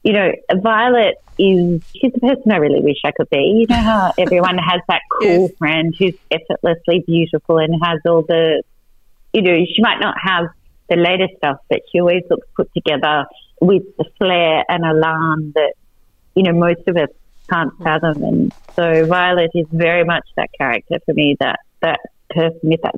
you 0.02 0.12
know, 0.12 0.32
Violet 0.62 1.16
is, 1.38 1.82
she's 1.94 2.12
the 2.12 2.20
person 2.20 2.52
I 2.52 2.56
really 2.56 2.80
wish 2.80 2.98
I 3.04 3.12
could 3.12 3.30
be. 3.30 3.38
You 3.60 3.66
know 3.68 3.82
how 3.82 4.12
everyone 4.18 4.58
has 4.58 4.80
that 4.88 5.02
cool 5.20 5.48
yes. 5.48 5.52
friend 5.58 5.94
who's 5.98 6.14
effortlessly 6.30 7.04
beautiful 7.06 7.58
and 7.58 7.74
has 7.82 8.00
all 8.06 8.22
the, 8.22 8.62
you 9.32 9.42
know, 9.42 9.56
she 9.56 9.82
might 9.82 10.00
not 10.00 10.16
have 10.20 10.46
the 10.88 10.96
latest 10.96 11.36
stuff, 11.38 11.58
but 11.68 11.80
she 11.92 12.00
always 12.00 12.22
looks 12.30 12.46
put 12.56 12.72
together 12.74 13.26
with 13.60 13.82
the 13.96 14.04
flair 14.18 14.64
and 14.68 14.84
alarm 14.84 15.52
that, 15.54 15.74
you 16.34 16.42
know, 16.42 16.52
most 16.52 16.86
of 16.86 16.96
us 16.96 17.10
can't 17.50 17.72
fathom. 17.82 18.22
And 18.22 18.54
so 18.74 19.06
Violet 19.06 19.50
is 19.54 19.66
very 19.70 20.04
much 20.04 20.26
that 20.36 20.50
character 20.56 20.98
for 21.04 21.14
me 21.14 21.36
that 21.40 21.60
that 21.82 22.00
person 22.30 22.60
with 22.62 22.80
that 22.82 22.94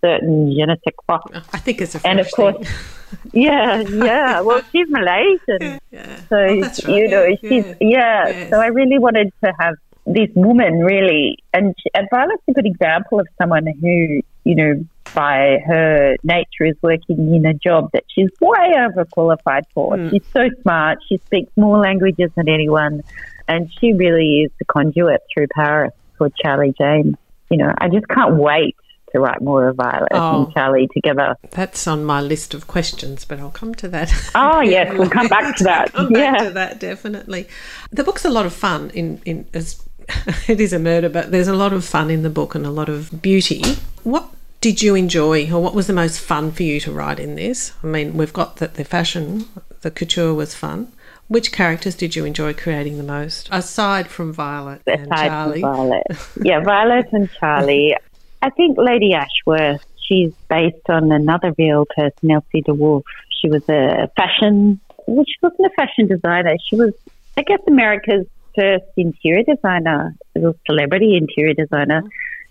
certain 0.00 0.52
genetic 0.52 0.78
ne 0.78 0.78
sais 0.84 0.94
quoi. 1.06 1.18
I 1.52 1.58
think 1.58 1.80
it's 1.80 1.94
a 1.94 2.06
and 2.06 2.20
of 2.20 2.30
course, 2.30 2.56
yeah, 3.32 3.80
yeah. 3.80 4.40
Well, 4.46 4.62
she's 4.72 4.88
Malaysian, 4.88 5.80
yeah. 5.90 6.20
so 6.28 6.36
oh, 6.36 6.60
right. 6.60 6.88
you 6.88 7.08
know, 7.08 7.26
she's 7.40 7.66
yeah. 7.80 8.28
yeah. 8.28 8.50
So 8.50 8.60
I 8.60 8.66
really 8.66 8.98
wanted 8.98 9.32
to 9.44 9.52
have 9.58 9.74
this 10.06 10.30
woman 10.34 10.80
really, 10.80 11.38
and, 11.52 11.74
she, 11.78 11.90
and 11.94 12.08
Violet's 12.10 12.42
a 12.48 12.52
good 12.52 12.66
example 12.66 13.20
of 13.20 13.26
someone 13.40 13.66
who, 13.66 14.22
you 14.44 14.54
know, 14.54 14.84
by 15.14 15.58
her 15.66 16.16
nature 16.22 16.64
is 16.64 16.76
working 16.82 17.34
in 17.34 17.44
a 17.44 17.54
job 17.54 17.90
that 17.92 18.04
she's 18.08 18.30
way 18.40 18.74
overqualified 18.76 19.64
for. 19.74 19.96
Mm. 19.96 20.10
She's 20.10 20.26
so 20.32 20.48
smart. 20.62 20.98
She 21.08 21.18
speaks 21.26 21.52
more 21.56 21.78
languages 21.78 22.30
than 22.36 22.48
anyone, 22.48 23.02
and 23.48 23.70
she 23.78 23.92
really 23.92 24.42
is 24.42 24.50
the 24.58 24.64
conduit 24.64 25.22
through 25.32 25.48
Paris 25.54 25.92
for 26.16 26.30
Charlie 26.42 26.74
James 26.78 27.16
you 27.50 27.58
know, 27.58 27.72
I 27.78 27.88
just 27.88 28.08
can't 28.08 28.36
wait 28.36 28.76
to 29.12 29.20
write 29.20 29.40
more 29.40 29.68
of 29.68 29.76
Violet 29.76 30.08
oh, 30.12 30.44
and 30.44 30.54
Charlie 30.54 30.88
together. 30.92 31.36
That's 31.50 31.86
on 31.86 32.04
my 32.04 32.20
list 32.20 32.54
of 32.54 32.66
questions, 32.66 33.24
but 33.24 33.40
I'll 33.40 33.50
come 33.50 33.74
to 33.76 33.88
that. 33.88 34.12
Oh 34.34 34.60
yes, 34.60 34.92
we'll 34.98 35.10
come 35.10 35.28
back 35.28 35.56
to 35.56 35.64
that. 35.64 35.90
yeah, 36.10 36.32
back 36.32 36.42
to 36.42 36.50
that 36.50 36.80
definitely. 36.80 37.48
The 37.90 38.04
book's 38.04 38.24
a 38.24 38.30
lot 38.30 38.46
of 38.46 38.52
fun. 38.52 38.90
In 38.90 39.20
in 39.24 39.46
as 39.54 39.82
it 40.48 40.60
is 40.60 40.72
a 40.72 40.78
murder, 40.78 41.08
but 41.08 41.30
there's 41.30 41.48
a 41.48 41.54
lot 41.54 41.72
of 41.72 41.84
fun 41.84 42.10
in 42.10 42.22
the 42.22 42.30
book 42.30 42.54
and 42.54 42.66
a 42.66 42.70
lot 42.70 42.88
of 42.88 43.22
beauty. 43.22 43.62
What 44.04 44.28
did 44.60 44.82
you 44.82 44.94
enjoy, 44.94 45.50
or 45.52 45.62
what 45.62 45.74
was 45.74 45.86
the 45.86 45.92
most 45.92 46.20
fun 46.20 46.50
for 46.50 46.62
you 46.62 46.80
to 46.80 46.92
write 46.92 47.20
in 47.20 47.36
this? 47.36 47.72
I 47.82 47.86
mean, 47.86 48.16
we've 48.16 48.32
got 48.32 48.56
that 48.56 48.74
the 48.74 48.84
fashion, 48.84 49.46
the 49.82 49.90
couture 49.90 50.34
was 50.34 50.54
fun. 50.54 50.92
Which 51.28 51.52
characters 51.52 51.94
did 51.94 52.16
you 52.16 52.24
enjoy 52.24 52.54
creating 52.54 52.96
the 52.96 53.04
most, 53.04 53.48
aside 53.52 54.08
from 54.08 54.32
Violet 54.32 54.80
aside 54.86 55.00
and 55.00 55.12
Charlie? 55.12 55.60
Violet, 55.60 56.02
yeah, 56.42 56.60
Violet 56.60 57.06
and 57.12 57.30
Charlie. 57.38 57.96
I 58.40 58.50
think 58.50 58.78
Lady 58.78 59.12
Ashworth. 59.14 59.84
She's 60.06 60.32
based 60.48 60.88
on 60.88 61.12
another 61.12 61.54
real 61.58 61.84
person, 61.94 62.30
Elsie 62.30 62.62
de 62.62 62.72
Wolfe. 62.72 63.04
She 63.28 63.50
was 63.50 63.62
a 63.68 64.10
fashion. 64.16 64.80
Well, 65.06 65.24
she 65.26 65.36
wasn't 65.42 65.66
a 65.66 65.70
fashion 65.76 66.06
designer. 66.06 66.54
She 66.66 66.76
was, 66.76 66.94
I 67.36 67.42
guess, 67.42 67.60
America's 67.66 68.26
first 68.56 68.86
interior 68.96 69.42
designer, 69.42 70.14
a 70.34 70.54
celebrity 70.66 71.14
interior 71.16 71.52
designer. 71.52 72.04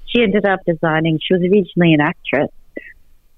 She 0.05 0.21
ended 0.21 0.45
up 0.45 0.59
designing. 0.65 1.19
She 1.19 1.33
was 1.33 1.41
originally 1.41 1.95
an 1.95 2.01
actress, 2.01 2.51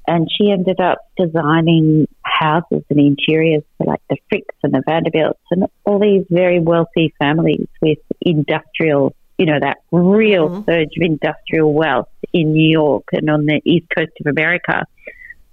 and 0.09 0.27
she 0.35 0.51
ended 0.51 0.79
up 0.79 0.97
designing 1.17 2.07
houses 2.23 2.83
and 2.89 2.99
interiors 2.99 3.61
for 3.77 3.85
like 3.85 4.01
the 4.09 4.17
Fricks 4.31 4.57
and 4.63 4.73
the 4.73 4.81
Vanderbilts 4.83 5.39
and 5.51 5.65
all 5.85 5.99
these 5.99 6.25
very 6.31 6.59
wealthy 6.59 7.13
families 7.19 7.67
with 7.79 7.99
industrial, 8.19 9.15
you 9.37 9.45
know, 9.45 9.59
that 9.61 9.77
real 9.91 10.49
mm-hmm. 10.49 10.63
surge 10.65 10.89
of 10.97 11.03
industrial 11.03 11.71
wealth 11.71 12.09
in 12.33 12.53
New 12.53 12.71
York 12.71 13.03
and 13.11 13.29
on 13.29 13.45
the 13.45 13.61
east 13.63 13.85
coast 13.95 14.11
of 14.19 14.25
America. 14.25 14.83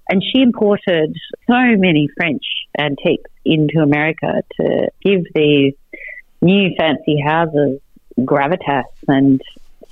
And 0.08 0.22
she 0.22 0.40
imported 0.40 1.14
so 1.46 1.76
many 1.76 2.08
French 2.16 2.44
antiques 2.78 3.30
into 3.44 3.80
America 3.80 4.42
to 4.58 4.88
give 5.02 5.24
these 5.34 5.74
new 6.40 6.70
fancy 6.78 7.20
houses 7.20 7.80
gravitas 8.20 8.84
and 9.06 9.42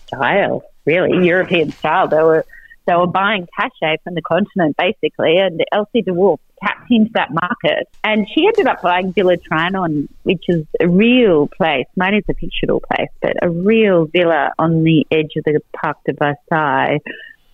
style, 0.06 0.62
really, 0.86 1.26
European 1.26 1.70
style. 1.70 2.08
They 2.08 2.22
were 2.22 2.46
they 2.86 2.94
were 2.94 3.06
buying 3.06 3.46
cachet 3.58 3.98
from 4.04 4.14
the 4.14 4.22
continent, 4.22 4.76
basically, 4.76 5.38
and 5.38 5.62
Elsie 5.72 6.02
de 6.02 6.12
Wolfe 6.12 6.40
tapped 6.62 6.90
into 6.90 7.10
that 7.14 7.30
market. 7.30 7.88
And 8.02 8.26
she 8.32 8.46
ended 8.46 8.66
up 8.66 8.82
buying 8.82 9.12
Villa 9.12 9.36
Trianon, 9.36 10.08
which 10.22 10.44
is 10.48 10.64
a 10.80 10.88
real 10.88 11.48
place. 11.48 11.86
Mine 11.96 12.14
is 12.14 12.24
a 12.28 12.34
fictional 12.34 12.80
place, 12.80 13.10
but 13.20 13.36
a 13.42 13.50
real 13.50 14.06
villa 14.06 14.50
on 14.58 14.84
the 14.84 15.06
edge 15.10 15.32
of 15.36 15.44
the 15.44 15.60
Parc 15.80 15.98
de 16.04 16.12
Versailles 16.12 17.00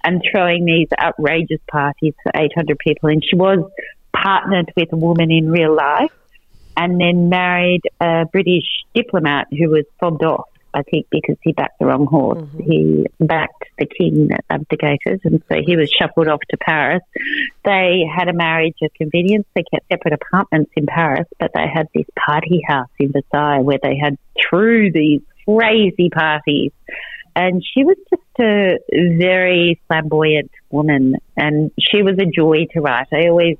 and 0.02 0.22
throwing 0.30 0.64
these 0.64 0.88
outrageous 0.98 1.60
parties 1.70 2.14
for 2.22 2.32
800 2.34 2.78
people. 2.78 3.10
And 3.10 3.22
she 3.24 3.36
was 3.36 3.58
partnered 4.12 4.72
with 4.76 4.92
a 4.92 4.96
woman 4.96 5.30
in 5.30 5.50
real 5.50 5.74
life 5.74 6.12
and 6.76 7.00
then 7.00 7.28
married 7.28 7.82
a 8.00 8.24
British 8.30 8.64
diplomat 8.94 9.48
who 9.50 9.70
was 9.70 9.84
fobbed 9.98 10.24
off 10.24 10.48
I 10.72 10.82
think 10.82 11.06
because 11.10 11.36
he 11.42 11.52
backed 11.52 11.78
the 11.78 11.86
wrong 11.86 12.06
horse. 12.06 12.42
Mm-hmm. 12.42 12.70
He 12.70 13.06
backed 13.18 13.64
the 13.78 13.86
king 13.86 14.28
that 14.28 14.44
abdicated, 14.48 15.20
and 15.24 15.42
so 15.48 15.58
he 15.64 15.76
was 15.76 15.90
shuffled 15.90 16.28
off 16.28 16.40
to 16.50 16.56
Paris. 16.56 17.02
They 17.64 18.02
had 18.14 18.28
a 18.28 18.32
marriage 18.32 18.76
of 18.82 18.92
convenience. 18.94 19.46
They 19.54 19.64
kept 19.72 19.88
separate 19.88 20.14
apartments 20.14 20.70
in 20.76 20.86
Paris, 20.86 21.26
but 21.38 21.50
they 21.54 21.66
had 21.72 21.88
this 21.94 22.06
party 22.16 22.60
house 22.66 22.90
in 22.98 23.12
Versailles 23.12 23.60
where 23.60 23.78
they 23.82 23.96
had 23.96 24.16
through 24.48 24.92
these 24.92 25.22
crazy 25.44 26.10
parties. 26.10 26.72
And 27.36 27.62
she 27.62 27.84
was 27.84 27.96
just 28.08 28.22
a 28.40 28.78
very 28.90 29.80
flamboyant 29.86 30.50
woman, 30.70 31.16
and 31.36 31.70
she 31.78 32.02
was 32.02 32.16
a 32.18 32.26
joy 32.26 32.66
to 32.72 32.80
write. 32.80 33.06
I 33.12 33.28
always 33.28 33.56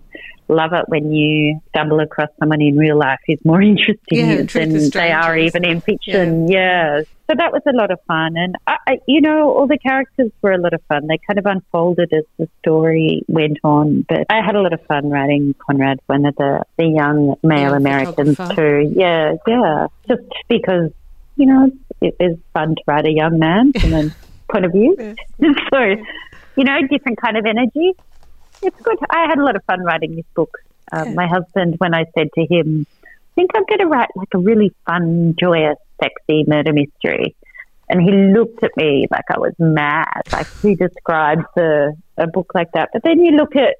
love 0.50 0.72
it 0.72 0.84
when 0.88 1.12
you 1.12 1.60
stumble 1.68 2.00
across 2.00 2.28
someone 2.38 2.60
in 2.60 2.76
real 2.76 2.98
life 2.98 3.20
who's 3.26 3.38
more 3.44 3.62
interesting 3.72 3.98
yeah, 4.10 4.42
than 4.42 4.90
they 4.90 5.12
are 5.12 5.36
even 5.36 5.64
in 5.64 5.80
fiction. 5.80 6.48
Yeah. 6.48 6.98
yeah. 6.98 7.02
So 7.28 7.36
that 7.36 7.52
was 7.52 7.62
a 7.64 7.72
lot 7.72 7.92
of 7.92 8.00
fun. 8.08 8.36
And, 8.36 8.56
I, 8.66 8.76
I, 8.88 8.98
you 9.06 9.20
know, 9.20 9.56
all 9.56 9.68
the 9.68 9.78
characters 9.78 10.32
were 10.42 10.50
a 10.50 10.58
lot 10.58 10.74
of 10.74 10.82
fun. 10.88 11.06
They 11.06 11.18
kind 11.18 11.38
of 11.38 11.46
unfolded 11.46 12.12
as 12.12 12.24
the 12.38 12.48
story 12.58 13.22
went 13.28 13.58
on. 13.62 14.04
But 14.08 14.26
I 14.28 14.44
had 14.44 14.56
a 14.56 14.60
lot 14.60 14.72
of 14.72 14.84
fun 14.86 15.10
writing 15.10 15.54
Conrad, 15.64 16.00
one 16.06 16.26
of 16.26 16.34
the, 16.34 16.64
the 16.76 16.86
young 16.86 17.36
male 17.44 17.70
yeah, 17.70 17.76
Americans, 17.76 18.36
too. 18.36 18.92
Yeah, 18.96 19.36
yeah. 19.46 19.86
Just 20.08 20.22
because, 20.48 20.90
you 21.36 21.46
know, 21.46 21.70
it 22.00 22.16
is 22.18 22.36
fun 22.52 22.74
to 22.74 22.82
write 22.88 23.06
a 23.06 23.12
young 23.12 23.38
man 23.38 23.74
from 23.74 23.92
a 23.92 24.10
point 24.52 24.64
of 24.64 24.72
view. 24.72 24.96
so, 25.40 25.78
you 26.56 26.64
know, 26.64 26.80
different 26.88 27.20
kind 27.20 27.36
of 27.36 27.46
energy 27.46 27.94
it's 28.62 28.80
good. 28.82 28.98
I 29.10 29.26
had 29.28 29.38
a 29.38 29.44
lot 29.44 29.56
of 29.56 29.64
fun 29.64 29.82
writing 29.82 30.16
this 30.16 30.26
book. 30.34 30.50
Um, 30.92 31.14
My 31.14 31.26
husband, 31.26 31.76
when 31.78 31.94
I 31.94 32.04
said 32.16 32.28
to 32.34 32.46
him, 32.46 32.86
I 33.02 33.34
think 33.34 33.50
I'm 33.54 33.64
going 33.64 33.78
to 33.78 33.86
write 33.86 34.08
like 34.16 34.28
a 34.34 34.38
really 34.38 34.72
fun, 34.86 35.36
joyous, 35.38 35.78
sexy 36.02 36.44
murder 36.46 36.72
mystery. 36.72 37.36
And 37.88 38.00
he 38.00 38.10
looked 38.10 38.62
at 38.62 38.76
me 38.76 39.06
like 39.10 39.24
I 39.30 39.38
was 39.38 39.54
mad. 39.58 40.22
Like 40.32 40.46
he 40.62 40.74
describes 40.74 41.44
a, 41.56 41.90
a 42.16 42.26
book 42.26 42.52
like 42.54 42.72
that. 42.72 42.90
But 42.92 43.02
then 43.02 43.20
you 43.20 43.32
look 43.32 43.56
at, 43.56 43.76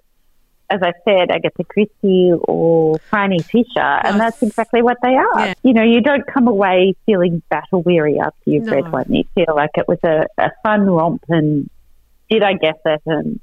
as 0.68 0.80
I 0.82 0.92
said, 1.04 1.30
Agatha 1.30 1.64
Christie 1.64 2.32
or 2.42 2.98
Phryne 3.10 3.40
Fisher, 3.40 3.80
and 3.80 4.20
that's 4.20 4.42
exactly 4.42 4.82
what 4.82 4.98
they 5.02 5.16
are. 5.16 5.46
Yeah. 5.46 5.54
You 5.62 5.74
know, 5.74 5.82
you 5.82 6.00
don't 6.00 6.26
come 6.26 6.48
away 6.48 6.94
feeling 7.06 7.42
battle 7.50 7.82
weary 7.82 8.18
after 8.20 8.50
you've 8.50 8.66
no. 8.66 8.72
read 8.72 8.92
one. 8.92 9.06
You 9.08 9.24
feel 9.34 9.54
like 9.54 9.70
it 9.74 9.88
was 9.88 9.98
a, 10.04 10.26
a 10.38 10.50
fun 10.62 10.86
romp 10.86 11.24
and 11.28 11.68
did 12.28 12.42
I 12.44 12.54
guess 12.54 12.78
it 12.84 13.02
and 13.06 13.40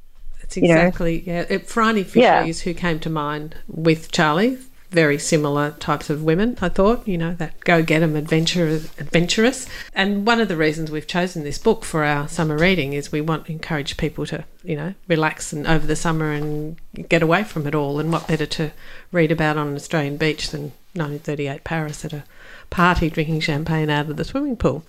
that's 0.47 0.57
exactly 0.57 1.19
you 1.19 1.33
know? 1.33 1.39
yeah. 1.39 1.45
It, 1.49 1.67
Phryne 1.67 2.03
Fisher 2.03 2.19
yeah. 2.19 2.45
is 2.45 2.61
who 2.61 2.73
came 2.73 2.99
to 3.01 3.09
mind 3.09 3.55
with 3.67 4.11
Charlie. 4.11 4.57
Very 4.89 5.19
similar 5.19 5.71
types 5.71 6.09
of 6.09 6.23
women, 6.23 6.57
I 6.61 6.69
thought. 6.69 7.05
You 7.05 7.17
know 7.17 7.33
that 7.35 7.59
go 7.65 7.83
get 7.83 8.01
'em 8.01 8.15
adventure 8.15 8.67
adventurous. 8.97 9.67
And 9.93 10.25
one 10.25 10.39
of 10.39 10.47
the 10.47 10.55
reasons 10.55 10.89
we've 10.89 11.05
chosen 11.05 11.43
this 11.43 11.57
book 11.57 11.83
for 11.83 12.05
our 12.05 12.29
summer 12.29 12.57
reading 12.57 12.93
is 12.93 13.11
we 13.11 13.19
want 13.19 13.47
to 13.47 13.51
encourage 13.51 13.97
people 13.97 14.25
to 14.27 14.45
you 14.63 14.77
know 14.77 14.93
relax 15.09 15.51
and 15.51 15.67
over 15.67 15.85
the 15.85 15.97
summer 15.97 16.31
and 16.31 16.77
get 17.09 17.21
away 17.21 17.43
from 17.43 17.67
it 17.67 17.75
all. 17.75 17.99
And 17.99 18.13
what 18.13 18.29
better 18.29 18.45
to 18.45 18.71
read 19.11 19.29
about 19.29 19.57
on 19.57 19.67
an 19.67 19.75
Australian 19.75 20.15
beach 20.15 20.51
than 20.51 20.71
1938 20.93 21.65
Paris 21.65 22.05
at 22.05 22.13
a 22.13 22.23
party 22.69 23.09
drinking 23.09 23.41
champagne 23.41 23.89
out 23.89 24.09
of 24.09 24.15
the 24.15 24.23
swimming 24.23 24.55
pool. 24.55 24.85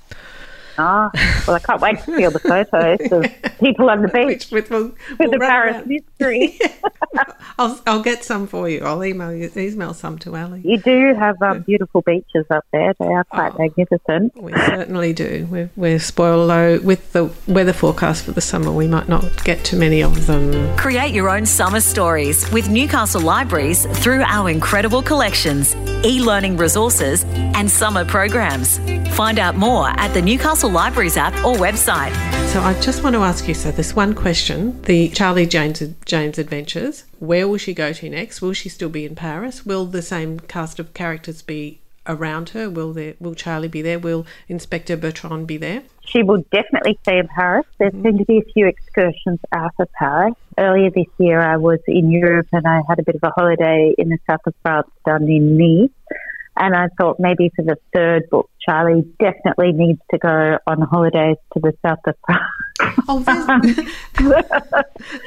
Ah, 0.78 1.10
well, 1.46 1.56
I 1.56 1.58
can't 1.58 1.80
wait 1.80 1.98
to 1.98 2.16
see 2.16 2.24
all 2.24 2.30
the 2.30 2.38
photos 2.38 3.12
of 3.12 3.58
people 3.60 3.90
on 3.90 4.02
the 4.02 4.08
beach 4.08 4.50
with, 4.50 4.70
with, 4.70 4.94
with 5.18 5.30
the 5.30 5.38
Paris 5.38 5.84
mystery. 5.86 6.58
I'll, 7.58 7.80
I'll 7.86 8.02
get 8.02 8.24
some 8.24 8.46
for 8.46 8.68
you. 8.68 8.82
I'll 8.84 9.04
email 9.04 9.32
you, 9.32 9.50
email 9.56 9.92
some 9.92 10.18
to 10.20 10.36
Ali. 10.36 10.60
You 10.64 10.78
do 10.78 11.14
have 11.14 11.42
um, 11.42 11.62
beautiful 11.62 12.02
beaches 12.02 12.46
up 12.50 12.64
there. 12.72 12.94
They 12.98 13.06
are 13.06 13.24
quite 13.24 13.54
oh, 13.54 13.58
magnificent. 13.58 14.40
We 14.40 14.52
certainly 14.52 15.12
do. 15.12 15.48
We're, 15.50 15.70
we're 15.74 15.98
spoiled 15.98 16.50
though 16.50 16.78
with 16.80 17.12
the 17.12 17.32
weather 17.48 17.72
forecast 17.72 18.24
for 18.24 18.32
the 18.32 18.40
summer. 18.40 18.70
We 18.70 18.86
might 18.86 19.08
not 19.08 19.44
get 19.44 19.64
too 19.64 19.76
many 19.76 20.02
of 20.02 20.26
them. 20.26 20.76
Create 20.76 21.12
your 21.12 21.28
own 21.28 21.46
summer 21.46 21.80
stories 21.80 22.50
with 22.52 22.68
Newcastle 22.68 23.20
Libraries 23.20 23.86
through 24.00 24.22
our 24.22 24.48
incredible 24.48 25.02
collections, 25.02 25.74
e-learning 26.04 26.56
resources, 26.56 27.24
and 27.24 27.68
summer 27.68 28.04
programs. 28.04 28.78
Find 29.16 29.38
out 29.38 29.56
more 29.56 29.88
at 29.88 30.14
the 30.14 30.22
Newcastle 30.22 30.67
Newcastle 30.68 30.72
Libraries 30.72 31.16
app 31.16 31.34
or 31.44 31.54
website. 31.56 32.12
So 32.48 32.60
I 32.60 32.78
just 32.80 33.02
want 33.02 33.14
to 33.14 33.20
ask 33.20 33.48
you 33.48 33.54
so 33.54 33.70
this 33.70 33.96
one 33.96 34.14
question 34.14 34.80
the 34.82 35.08
Charlie 35.10 35.46
James 35.46 35.82
James 36.04 36.38
Adventures, 36.38 37.04
where 37.18 37.48
will 37.48 37.58
she 37.58 37.74
go 37.74 37.92
to 37.92 38.10
next? 38.10 38.42
Will 38.42 38.52
she 38.52 38.68
still 38.68 38.88
be 38.88 39.04
in 39.04 39.14
Paris? 39.14 39.64
Will 39.64 39.86
the 39.86 40.02
same 40.02 40.40
cast 40.40 40.78
of 40.78 40.94
characters 40.94 41.42
be 41.42 41.80
around 42.06 42.50
her? 42.50 42.68
Will 42.68 42.92
there 42.92 43.14
will 43.18 43.34
Charlie 43.34 43.68
be 43.68 43.82
there? 43.82 43.98
Will 43.98 44.26
Inspector 44.48 44.96
Bertrand 44.96 45.46
be 45.46 45.56
there? 45.56 45.82
She 46.04 46.22
will 46.22 46.42
definitely 46.52 46.98
stay 47.02 47.18
in 47.18 47.28
Paris. 47.28 47.66
There's 47.78 47.92
mm-hmm. 47.92 48.02
going 48.02 48.18
to 48.18 48.24
be 48.24 48.38
a 48.38 48.52
few 48.52 48.66
excursions 48.66 49.40
out 49.52 49.74
of 49.78 49.90
Paris. 49.92 50.34
Earlier 50.58 50.90
this 50.90 51.12
year, 51.18 51.40
I 51.40 51.56
was 51.56 51.80
in 51.86 52.10
Europe 52.10 52.48
and 52.52 52.66
I 52.66 52.80
had 52.88 52.98
a 52.98 53.02
bit 53.02 53.14
of 53.14 53.22
a 53.22 53.30
holiday 53.30 53.94
in 53.96 54.08
the 54.08 54.18
south 54.28 54.40
of 54.46 54.54
France, 54.62 54.88
done 55.04 55.28
in 55.28 55.56
Nice. 55.56 55.90
And 56.58 56.74
I 56.74 56.88
thought 56.98 57.18
maybe 57.18 57.50
for 57.54 57.64
the 57.64 57.76
third 57.94 58.28
book, 58.30 58.50
Charlie 58.60 59.06
definitely 59.18 59.72
needs 59.72 60.00
to 60.10 60.18
go 60.18 60.58
on 60.66 60.80
holidays 60.82 61.36
to 61.54 61.60
the 61.60 61.72
south 61.82 62.00
of 62.06 62.16
France. 62.26 62.42
Oh, 63.08 63.20
there's, 63.20 63.76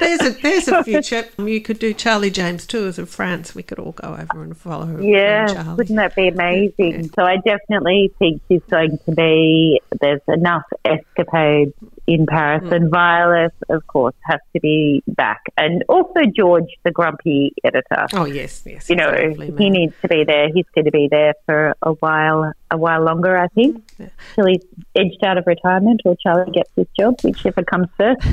there's, 0.00 0.20
a 0.20 0.30
there's 0.40 0.68
a 0.68 0.84
future. 0.84 1.24
Um, 1.38 1.48
you 1.48 1.60
could 1.60 1.78
do 1.78 1.92
Charlie 1.92 2.30
James 2.30 2.66
tours 2.66 2.98
of 2.98 3.10
France. 3.10 3.54
We 3.54 3.62
could 3.62 3.78
all 3.78 3.92
go 3.92 4.08
over 4.08 4.42
and 4.42 4.56
follow 4.56 4.86
her. 4.86 5.02
Yeah, 5.02 5.46
um, 5.58 5.76
wouldn't 5.76 5.96
that 5.96 6.14
be 6.14 6.28
amazing? 6.28 7.04
Yeah. 7.04 7.08
So 7.14 7.24
I 7.24 7.36
definitely 7.38 8.12
think 8.18 8.42
she's 8.48 8.62
going 8.70 8.98
to 9.06 9.12
be. 9.12 9.80
There's 10.00 10.20
enough 10.28 10.64
escapades 10.84 11.74
in 12.06 12.26
Paris, 12.26 12.64
mm. 12.64 12.72
and 12.72 12.90
Violet, 12.90 13.52
of 13.68 13.86
course, 13.86 14.14
has 14.24 14.40
to 14.54 14.60
be 14.60 15.02
back, 15.06 15.42
and 15.56 15.84
also 15.88 16.22
George, 16.36 16.68
the 16.84 16.90
grumpy 16.90 17.52
editor. 17.64 18.06
Oh 18.12 18.24
yes, 18.24 18.62
yes. 18.66 18.90
You 18.90 18.96
know, 18.96 19.12
he 19.58 19.70
needs 19.70 19.94
to 20.02 20.08
be 20.08 20.24
there. 20.24 20.48
He's 20.52 20.66
going 20.74 20.86
to 20.86 20.90
be 20.90 21.08
there 21.10 21.34
for 21.46 21.74
a 21.82 21.92
while, 21.92 22.52
a 22.70 22.76
while 22.76 23.04
longer, 23.04 23.36
I 23.36 23.46
think, 23.48 23.84
yeah. 23.98 24.08
till 24.34 24.46
he's 24.46 24.64
edged 24.96 25.22
out 25.24 25.38
of 25.38 25.46
retirement 25.46 26.02
or 26.04 26.16
Charlie 26.20 26.50
gets 26.50 26.70
his 26.74 26.86
job, 26.98 27.20
whichever 27.22 27.62
comes 27.62 27.88
first. 27.96 28.26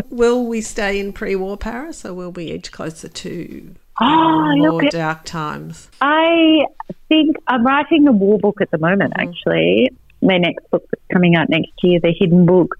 will 0.10 0.46
we 0.46 0.60
stay 0.60 1.00
in 1.00 1.12
pre-war 1.12 1.56
Paris, 1.56 2.04
or 2.04 2.12
will 2.12 2.32
we 2.32 2.50
edge 2.50 2.70
closer 2.72 3.08
to 3.08 3.74
oh, 4.02 4.56
more 4.56 4.82
look, 4.82 4.90
dark 4.90 5.24
times? 5.24 5.88
I 6.02 6.66
think 7.08 7.36
I'm 7.46 7.64
writing 7.64 8.06
a 8.06 8.12
war 8.12 8.38
book 8.38 8.60
at 8.60 8.70
the 8.70 8.78
moment, 8.78 9.14
mm. 9.14 9.28
actually 9.28 9.90
my 10.24 10.38
next 10.38 10.68
book 10.70 10.84
that's 10.90 11.02
coming 11.12 11.36
out 11.36 11.48
next 11.48 11.72
year, 11.82 12.00
The 12.00 12.14
Hidden 12.18 12.46
Book. 12.46 12.76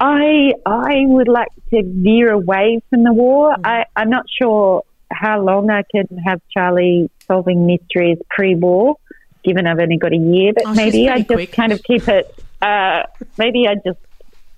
I 0.00 0.52
I 0.64 1.04
would 1.06 1.28
like 1.28 1.48
to 1.70 1.82
veer 1.82 2.30
away 2.30 2.80
from 2.88 3.02
the 3.02 3.12
war. 3.12 3.52
Mm-hmm. 3.52 3.66
I, 3.66 3.84
I'm 3.96 4.10
not 4.10 4.26
sure 4.30 4.84
how 5.10 5.40
long 5.40 5.70
I 5.70 5.82
can 5.82 6.06
have 6.18 6.40
Charlie 6.50 7.10
solving 7.26 7.66
mysteries 7.66 8.18
pre-war, 8.30 8.96
given 9.42 9.66
I've 9.66 9.80
only 9.80 9.96
got 9.96 10.12
a 10.12 10.16
year. 10.16 10.52
But 10.54 10.66
oh, 10.66 10.74
maybe 10.74 11.08
I 11.08 11.18
just 11.18 11.28
quick. 11.28 11.52
kind 11.52 11.72
of 11.72 11.82
keep 11.82 12.06
it. 12.08 12.32
Uh, 12.60 13.04
maybe 13.36 13.66
I 13.66 13.74
just, 13.74 13.98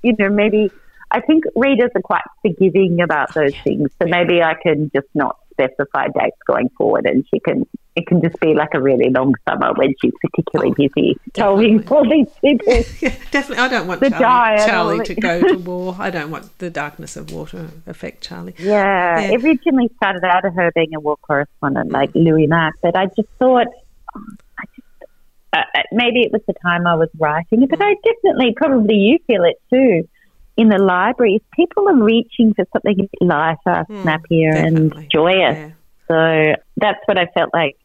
you 0.02 0.14
know, 0.18 0.28
maybe 0.28 0.70
I 1.10 1.20
think 1.20 1.44
readers 1.56 1.90
are 1.94 2.02
quite 2.02 2.22
forgiving 2.42 3.00
about 3.00 3.32
those 3.34 3.54
things. 3.64 3.90
So 4.00 4.08
maybe 4.08 4.42
I 4.42 4.54
can 4.54 4.90
just 4.94 5.08
not 5.14 5.36
specify 5.52 6.08
dates 6.08 6.38
going 6.46 6.68
forward, 6.70 7.06
and 7.06 7.26
she 7.32 7.40
can 7.40 7.66
it 7.96 8.06
can 8.06 8.22
just 8.22 8.38
be 8.40 8.54
like 8.54 8.70
a 8.74 8.80
really 8.80 9.10
long 9.10 9.34
summer 9.48 9.72
when 9.74 9.94
she's 10.00 10.12
particularly 10.20 10.70
oh, 10.70 10.74
busy 10.74 11.16
solving 11.36 11.88
all 11.90 12.08
these 12.08 12.28
people. 12.40 12.66
yeah, 13.00 13.14
definitely, 13.30 13.56
I 13.58 13.68
don't 13.68 13.86
want 13.86 14.00
the 14.00 14.10
Charlie, 14.10 14.64
Charlie 14.64 15.04
to 15.06 15.14
go 15.14 15.40
to 15.40 15.58
war. 15.58 15.96
I 15.98 16.10
don't 16.10 16.30
want 16.30 16.58
the 16.58 16.70
darkness 16.70 17.16
of 17.16 17.32
war 17.32 17.46
to 17.48 17.68
affect 17.86 18.22
Charlie. 18.22 18.54
Yeah, 18.58 19.20
yeah. 19.20 19.36
originally 19.36 19.90
started 19.96 20.24
out 20.24 20.44
of 20.44 20.54
her 20.54 20.70
being 20.74 20.94
a 20.94 21.00
war 21.00 21.16
correspondent 21.18 21.90
like 21.90 22.10
Louise 22.14 22.48
Mack, 22.48 22.74
but 22.82 22.96
I 22.96 23.06
just 23.06 23.28
thought. 23.38 23.66
Oh, 24.14 24.24
I 24.58 24.64
just, 24.74 25.12
uh, 25.52 25.58
uh, 25.58 25.82
maybe 25.92 26.22
it 26.22 26.32
was 26.32 26.42
the 26.46 26.54
time 26.54 26.86
I 26.86 26.94
was 26.94 27.08
writing 27.18 27.62
it, 27.62 27.70
but 27.70 27.80
I 27.80 27.94
definitely, 28.04 28.54
probably 28.56 28.96
you 28.96 29.18
feel 29.26 29.44
it 29.44 29.60
too 29.70 30.08
in 30.56 30.68
the 30.68 30.78
libraries, 30.78 31.40
people 31.54 31.88
are 31.88 31.94
reaching 31.94 32.52
for 32.52 32.66
something 32.72 33.08
lighter, 33.22 33.86
mm, 33.88 34.02
snappier, 34.02 34.52
definitely. 34.52 34.98
and 34.98 35.10
joyous. 35.10 35.56
Yeah. 35.56 35.70
So 36.08 36.54
that's 36.76 36.98
what 37.06 37.18
I 37.18 37.26
felt 37.26 37.54
like 37.54 37.76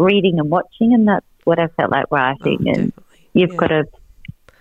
reading 0.00 0.38
and 0.38 0.50
watching, 0.50 0.94
and 0.94 1.06
that's 1.06 1.26
what 1.44 1.58
I 1.58 1.68
felt 1.68 1.90
like 1.90 2.06
writing. 2.10 2.66
Oh, 2.66 2.72
and 2.72 2.92
you've 3.32 3.52
yeah. 3.52 3.56
got 3.56 3.66
to 3.68 3.84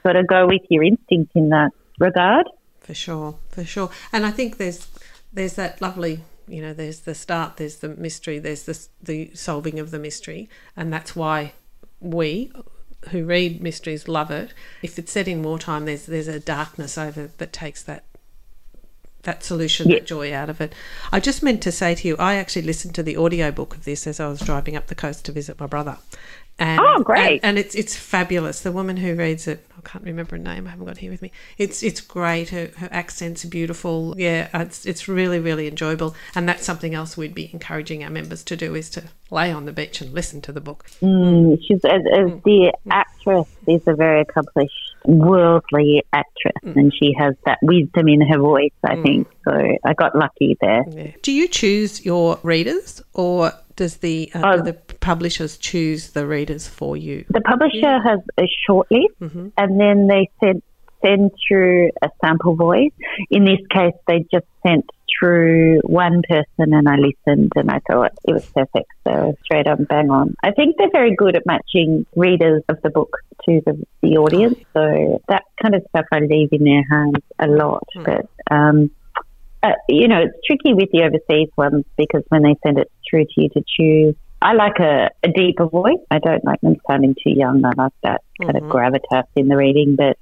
got 0.03 0.13
to 0.13 0.23
go 0.23 0.47
with 0.47 0.61
your 0.69 0.83
instinct 0.83 1.31
in 1.35 1.49
that 1.49 1.71
regard. 1.99 2.47
For 2.79 2.93
sure, 2.93 3.35
for 3.49 3.63
sure. 3.63 3.89
And 4.11 4.25
I 4.25 4.31
think 4.31 4.57
there's 4.57 4.87
there's 5.31 5.53
that 5.53 5.81
lovely 5.81 6.23
you 6.47 6.61
know 6.61 6.73
there's 6.73 7.01
the 7.01 7.13
start 7.13 7.57
there's 7.57 7.75
the 7.75 7.89
mystery 7.89 8.39
there's 8.39 8.63
the, 8.63 8.87
the 9.03 9.29
solving 9.35 9.77
of 9.77 9.91
the 9.91 9.99
mystery 9.99 10.49
and 10.75 10.91
that's 10.91 11.15
why 11.15 11.53
we 11.99 12.51
who 13.09 13.23
read 13.25 13.61
mysteries 13.61 14.07
love 14.07 14.31
it. 14.31 14.53
If 14.81 14.99
it's 14.99 15.11
set 15.11 15.27
in 15.27 15.43
wartime, 15.43 15.85
there's 15.85 16.05
there's 16.05 16.27
a 16.27 16.39
darkness 16.39 16.97
over 16.97 17.29
that 17.37 17.53
takes 17.53 17.83
that 17.83 18.03
that 19.23 19.43
solution, 19.43 19.89
that 19.89 20.05
joy 20.05 20.33
out 20.33 20.49
of 20.49 20.61
it. 20.61 20.73
I 21.11 21.19
just 21.19 21.43
meant 21.43 21.61
to 21.63 21.71
say 21.71 21.95
to 21.95 22.07
you, 22.07 22.15
I 22.17 22.35
actually 22.35 22.61
listened 22.63 22.95
to 22.95 23.03
the 23.03 23.17
audiobook 23.17 23.75
of 23.75 23.85
this 23.85 24.07
as 24.07 24.19
I 24.19 24.27
was 24.27 24.39
driving 24.39 24.75
up 24.75 24.87
the 24.87 24.95
coast 24.95 25.25
to 25.25 25.31
visit 25.31 25.59
my 25.59 25.67
brother. 25.67 25.97
And, 26.57 26.79
Oh, 26.81 27.01
great. 27.01 27.39
And, 27.41 27.57
and 27.57 27.59
it's 27.59 27.73
it's 27.73 27.95
fabulous. 27.95 28.59
The 28.61 28.71
woman 28.73 28.97
who 28.97 29.15
reads 29.15 29.47
it, 29.47 29.65
I 29.77 29.81
can't 29.89 30.03
remember 30.03 30.35
her 30.35 30.41
name. 30.41 30.67
I 30.67 30.71
haven't 30.71 30.85
got 30.85 30.97
it 30.97 30.99
here 30.99 31.11
with 31.11 31.21
me. 31.21 31.31
It's 31.57 31.81
it's 31.83 32.01
great. 32.01 32.49
Her, 32.49 32.69
her 32.77 32.89
accents 32.91 33.45
are 33.45 33.49
beautiful. 33.49 34.13
Yeah, 34.17 34.49
it's 34.53 34.85
it's 34.85 35.07
really 35.07 35.39
really 35.39 35.67
enjoyable. 35.69 36.15
And 36.35 36.49
that's 36.49 36.65
something 36.65 36.93
else 36.93 37.15
we'd 37.15 37.33
be 37.33 37.49
encouraging 37.53 38.03
our 38.03 38.09
members 38.09 38.43
to 38.43 38.57
do 38.57 38.75
is 38.75 38.89
to 38.91 39.03
lay 39.31 39.53
on 39.53 39.65
the 39.65 39.71
beach 39.71 40.01
and 40.01 40.11
listen 40.11 40.41
to 40.41 40.51
the 40.51 40.59
book. 40.59 40.85
Mm, 41.01 41.57
she's 41.65 41.83
as, 41.85 42.01
as 42.11 42.41
the 42.43 42.73
actress 42.91 43.47
is 43.65 43.81
a 43.87 43.93
very 43.93 44.19
accomplished 44.21 44.88
worldly 45.05 46.03
actress, 46.13 46.53
mm. 46.63 46.75
and 46.75 46.93
she 46.93 47.13
has 47.17 47.35
that 47.45 47.59
wisdom 47.61 48.07
in 48.07 48.21
her 48.21 48.39
voice. 48.39 48.71
I 48.83 48.95
mm. 48.95 49.03
think 49.03 49.27
so. 49.43 49.77
I 49.85 49.93
got 49.93 50.15
lucky 50.15 50.57
there. 50.61 50.83
Yeah. 50.89 51.11
Do 51.21 51.31
you 51.31 51.47
choose 51.47 52.05
your 52.05 52.39
readers, 52.43 53.01
or 53.13 53.53
does 53.75 53.97
the 53.97 54.31
uh, 54.33 54.41
Oh. 54.43 54.57
do 54.57 54.63
the 54.63 54.73
publishers 54.99 55.57
choose 55.57 56.11
the 56.11 56.27
readers 56.27 56.67
for 56.67 56.97
you? 56.97 57.25
The 57.29 57.41
publisher 57.41 57.99
has 58.01 58.19
a 58.37 58.47
shortlist, 58.67 59.15
mm-hmm. 59.21 59.47
and 59.57 59.79
then 59.79 60.07
they 60.07 60.29
send 60.39 60.61
send 61.01 61.31
through 61.47 61.91
a 62.01 62.09
sample 62.21 62.55
voice. 62.55 62.91
In 63.29 63.45
this 63.45 63.59
case, 63.69 63.93
they 64.07 64.25
just 64.31 64.45
sent 64.65 64.85
through 65.19 65.81
one 65.81 66.21
person, 66.27 66.73
and 66.73 66.87
I 66.87 66.95
listened, 66.95 67.51
and 67.55 67.69
I 67.69 67.79
thought 67.89 68.11
it 68.23 68.33
was 68.33 68.45
perfect. 68.45 68.89
So 69.07 69.35
straight 69.43 69.67
on, 69.67 69.83
bang 69.83 70.09
on. 70.09 70.35
I 70.43 70.51
think 70.51 70.77
they're 70.77 70.91
very 70.91 71.15
good 71.15 71.35
at 71.35 71.45
matching 71.45 72.05
readers 72.15 72.63
of 72.69 72.81
the 72.81 72.89
book 72.89 73.17
to 73.45 73.61
the, 73.65 73.83
the 74.01 74.17
audience. 74.17 74.57
So 74.73 75.21
that 75.27 75.43
kind 75.61 75.75
of 75.75 75.83
stuff 75.89 76.05
I 76.11 76.19
leave 76.19 76.49
in 76.51 76.63
their 76.63 76.83
hands 76.89 77.23
a 77.39 77.47
lot, 77.47 77.87
but. 77.95 78.29
Um, 78.49 78.91
uh, 79.61 79.71
you 79.89 80.07
know, 80.07 80.21
it's 80.21 80.37
tricky 80.47 80.73
with 80.73 80.89
the 80.93 81.03
overseas 81.03 81.49
ones 81.57 81.83
because 81.97 82.23
when 82.29 82.43
they 82.43 82.55
send 82.65 82.79
it 82.79 82.89
through 83.09 83.25
to 83.25 83.31
you 83.35 83.49
to 83.49 83.61
choose, 83.67 84.15
I 84.41 84.53
like 84.53 84.79
a, 84.79 85.09
a 85.21 85.31
deeper 85.33 85.67
voice. 85.67 85.99
I 86.09 86.19
don't 86.19 86.43
like 86.45 86.61
them 86.61 86.77
sounding 86.89 87.13
too 87.15 87.31
young. 87.31 87.63
I 87.65 87.71
like 87.75 87.91
that 88.03 88.21
kind 88.41 88.55
of 88.55 88.63
gravitas 88.63 89.25
in 89.35 89.49
the 89.49 89.57
reading, 89.57 89.97
but 89.97 90.17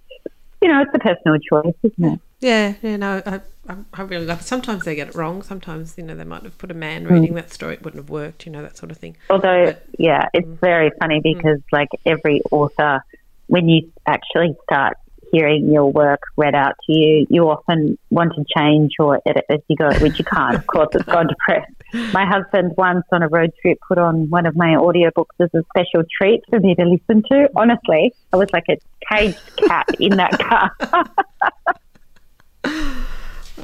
you 0.62 0.70
know, 0.70 0.82
it's 0.82 0.92
a 0.94 1.00
personal 1.00 1.38
choice, 1.38 1.76
isn't 1.84 2.14
it? 2.14 2.20
Yeah, 2.40 2.76
yeah, 2.82 2.98
no, 2.98 3.22
I, 3.26 3.42
I, 3.68 3.76
I 3.94 4.02
really 4.04 4.26
love. 4.26 4.42
it. 4.42 4.44
Sometimes 4.44 4.86
they 4.86 4.96
get 4.96 5.10
it 5.10 5.16
wrong. 5.16 5.42
Sometimes 5.42 5.96
you 5.98 6.04
know 6.04 6.16
they 6.16 6.24
might 6.24 6.44
have 6.44 6.58
put 6.58 6.70
a 6.70 6.76
man 6.76 7.06
mm. 7.06 7.12
reading 7.12 7.34
that 7.36 7.52
story; 7.52 7.74
it 7.74 7.84
wouldn't 7.84 8.02
have 8.04 8.10
worked. 8.10 8.46
You 8.46 8.52
know 8.52 8.62
that 8.62 8.78
sort 8.78 8.92
of 8.92 8.98
thing. 8.98 9.18
Although, 9.30 9.66
But- 9.66 9.84
yeah, 9.98 10.30
it's 10.34 10.48
mm. 10.48 10.60
very 10.60 10.92
funny 11.00 11.20
mm. 11.20 11.36
because 11.36 11.60
like 11.72 11.90
every 12.06 12.42
author, 12.52 13.02
when 13.48 13.68
you 13.68 13.92
actually 14.06 14.56
start 14.64 14.98
hearing 15.32 15.72
your 15.72 15.92
work 15.92 16.22
read 16.38 16.56
out 16.56 16.76
to 16.86 16.94
you, 16.94 17.26
you 17.30 17.50
often 17.50 17.98
want 18.12 18.34
to 18.36 18.46
change 18.56 18.94
or 19.00 19.20
edit 19.26 19.46
as 19.50 19.60
you 19.68 19.76
go, 19.76 19.90
which 20.00 20.20
you 20.20 20.26
can't. 20.26 20.56
Of 20.56 20.68
course, 20.68 20.90
it's 20.94 21.06
gone 21.06 21.28
to 21.28 21.36
press. 21.40 21.70
My 22.14 22.26
husband 22.26 22.74
once 22.78 23.04
on 23.12 23.24
a 23.24 23.28
road 23.28 23.52
trip 23.62 23.80
put 23.88 23.98
on 23.98 24.30
one 24.30 24.46
of 24.46 24.56
my 24.56 24.76
audiobooks 24.76 25.36
as 25.40 25.50
a 25.54 25.64
special 25.74 26.04
treat 26.18 26.44
for 26.50 26.60
me 26.60 26.76
to 26.76 26.84
listen 26.84 27.24
to. 27.32 27.50
Honestly, 27.56 28.14
I 28.32 28.38
was 28.38 28.50
like 28.54 28.66
a 28.70 28.78
caged 29.12 29.40
cat 29.68 29.88
in 30.00 30.18
that 30.18 30.38
car. 30.38 30.72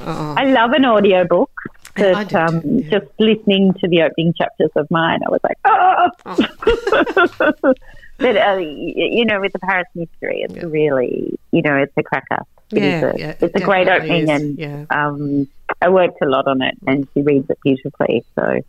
I 0.00 0.44
love 0.44 0.72
an 0.72 0.84
audiobook. 0.84 1.50
Yeah, 1.96 2.12
But 2.24 2.34
um, 2.34 2.60
yeah. 2.64 2.98
just 2.98 3.06
listening 3.20 3.72
to 3.74 3.86
the 3.88 4.02
opening 4.02 4.34
chapters 4.34 4.70
of 4.74 4.90
mine, 4.90 5.20
I 5.24 5.30
was 5.30 5.40
like, 5.44 5.58
oh. 5.64 6.10
but 8.18 8.36
uh, 8.36 8.56
you 8.56 9.24
know, 9.24 9.40
with 9.40 9.52
the 9.52 9.58
Paris 9.60 9.86
mystery, 9.94 10.42
it's 10.42 10.62
really, 10.64 11.38
you 11.52 11.62
know, 11.62 11.76
it's 11.76 11.92
a 11.96 12.02
cracker. 12.02 12.42
It 12.72 12.82
is 12.82 13.02
Yeah, 13.02 13.10
a, 13.10 13.18
yeah, 13.18 13.30
it 13.30 13.42
it's 13.42 13.54
a 13.54 13.64
great 13.64 13.88
opening, 13.88 14.24
is, 14.24 14.28
and 14.28 14.58
yeah. 14.58 14.86
um, 14.90 15.46
I 15.80 15.88
worked 15.88 16.20
a 16.22 16.26
lot 16.26 16.48
on 16.48 16.62
it, 16.62 16.76
and 16.86 17.06
she 17.14 17.22
reads 17.22 17.48
it 17.48 17.58
beautifully. 17.62 18.24
So 18.34 18.60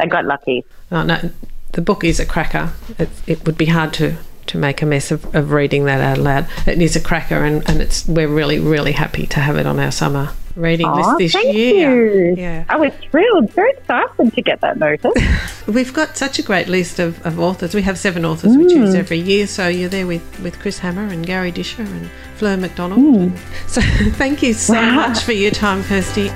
I 0.00 0.06
got 0.06 0.24
lucky. 0.24 0.64
Oh, 0.90 1.04
no, 1.04 1.30
the 1.72 1.80
book 1.82 2.02
is 2.02 2.18
a 2.18 2.26
cracker. 2.26 2.72
It, 2.98 3.08
it 3.28 3.46
would 3.46 3.56
be 3.58 3.66
hard 3.66 3.92
to, 3.94 4.16
to 4.46 4.58
make 4.58 4.82
a 4.82 4.86
mess 4.86 5.12
of, 5.12 5.32
of 5.34 5.52
reading 5.52 5.84
that 5.84 6.00
out 6.00 6.18
loud. 6.18 6.48
It 6.66 6.82
is 6.82 6.96
a 6.96 7.00
cracker, 7.00 7.44
and, 7.44 7.68
and 7.68 7.80
it's 7.80 8.06
we're 8.08 8.26
really 8.26 8.58
really 8.58 8.92
happy 8.92 9.26
to 9.28 9.40
have 9.40 9.56
it 9.56 9.66
on 9.66 9.78
our 9.78 9.92
summer 9.92 10.30
reading 10.58 10.90
list 10.90 11.10
this 11.18 11.32
thank 11.32 11.54
year. 11.54 12.30
you. 12.30 12.34
Yeah. 12.36 12.64
I 12.68 12.76
was 12.76 12.92
thrilled, 13.10 13.50
very 13.52 13.70
excited 13.72 14.34
to 14.34 14.42
get 14.42 14.60
that 14.60 14.78
notice. 14.78 15.66
We've 15.66 15.92
got 15.92 16.16
such 16.16 16.38
a 16.38 16.42
great 16.42 16.68
list 16.68 16.98
of, 16.98 17.24
of 17.26 17.38
authors. 17.38 17.74
We 17.74 17.82
have 17.82 17.98
seven 17.98 18.24
authors 18.24 18.56
we 18.56 18.64
choose 18.66 18.94
mm. 18.94 18.98
every 18.98 19.18
year. 19.18 19.46
So 19.46 19.68
you're 19.68 19.88
there 19.88 20.06
with, 20.06 20.40
with 20.40 20.58
Chris 20.60 20.78
Hammer 20.78 21.06
and 21.06 21.24
Garry 21.24 21.50
Disher 21.50 21.82
and 21.82 22.10
Fleur 22.36 22.56
McDonald. 22.56 23.00
Mm. 23.00 23.68
So 23.68 23.80
thank 24.16 24.42
you 24.42 24.52
so 24.52 24.80
much 24.80 25.22
for 25.22 25.32
your 25.32 25.50
time, 25.50 25.82
Kirsty. 25.84 26.28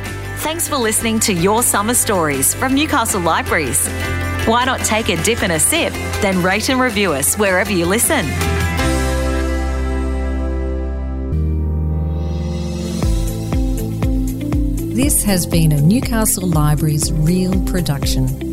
Thanks 0.42 0.68
for 0.68 0.76
listening 0.76 1.20
to 1.20 1.32
Your 1.32 1.62
Summer 1.62 1.94
Stories 1.94 2.52
from 2.54 2.74
Newcastle 2.74 3.20
Libraries. 3.20 3.86
Why 4.44 4.64
not 4.64 4.80
take 4.80 5.08
a 5.08 5.22
dip 5.22 5.42
and 5.42 5.52
a 5.52 5.60
sip, 5.60 5.92
then 6.20 6.42
rate 6.42 6.68
and 6.68 6.80
review 6.80 7.12
us 7.12 7.36
wherever 7.36 7.70
you 7.70 7.86
listen? 7.86 8.26
This 14.94 15.22
has 15.22 15.46
been 15.46 15.72
a 15.72 15.80
Newcastle 15.80 16.46
Libraries 16.46 17.10
Real 17.14 17.58
production. 17.64 18.51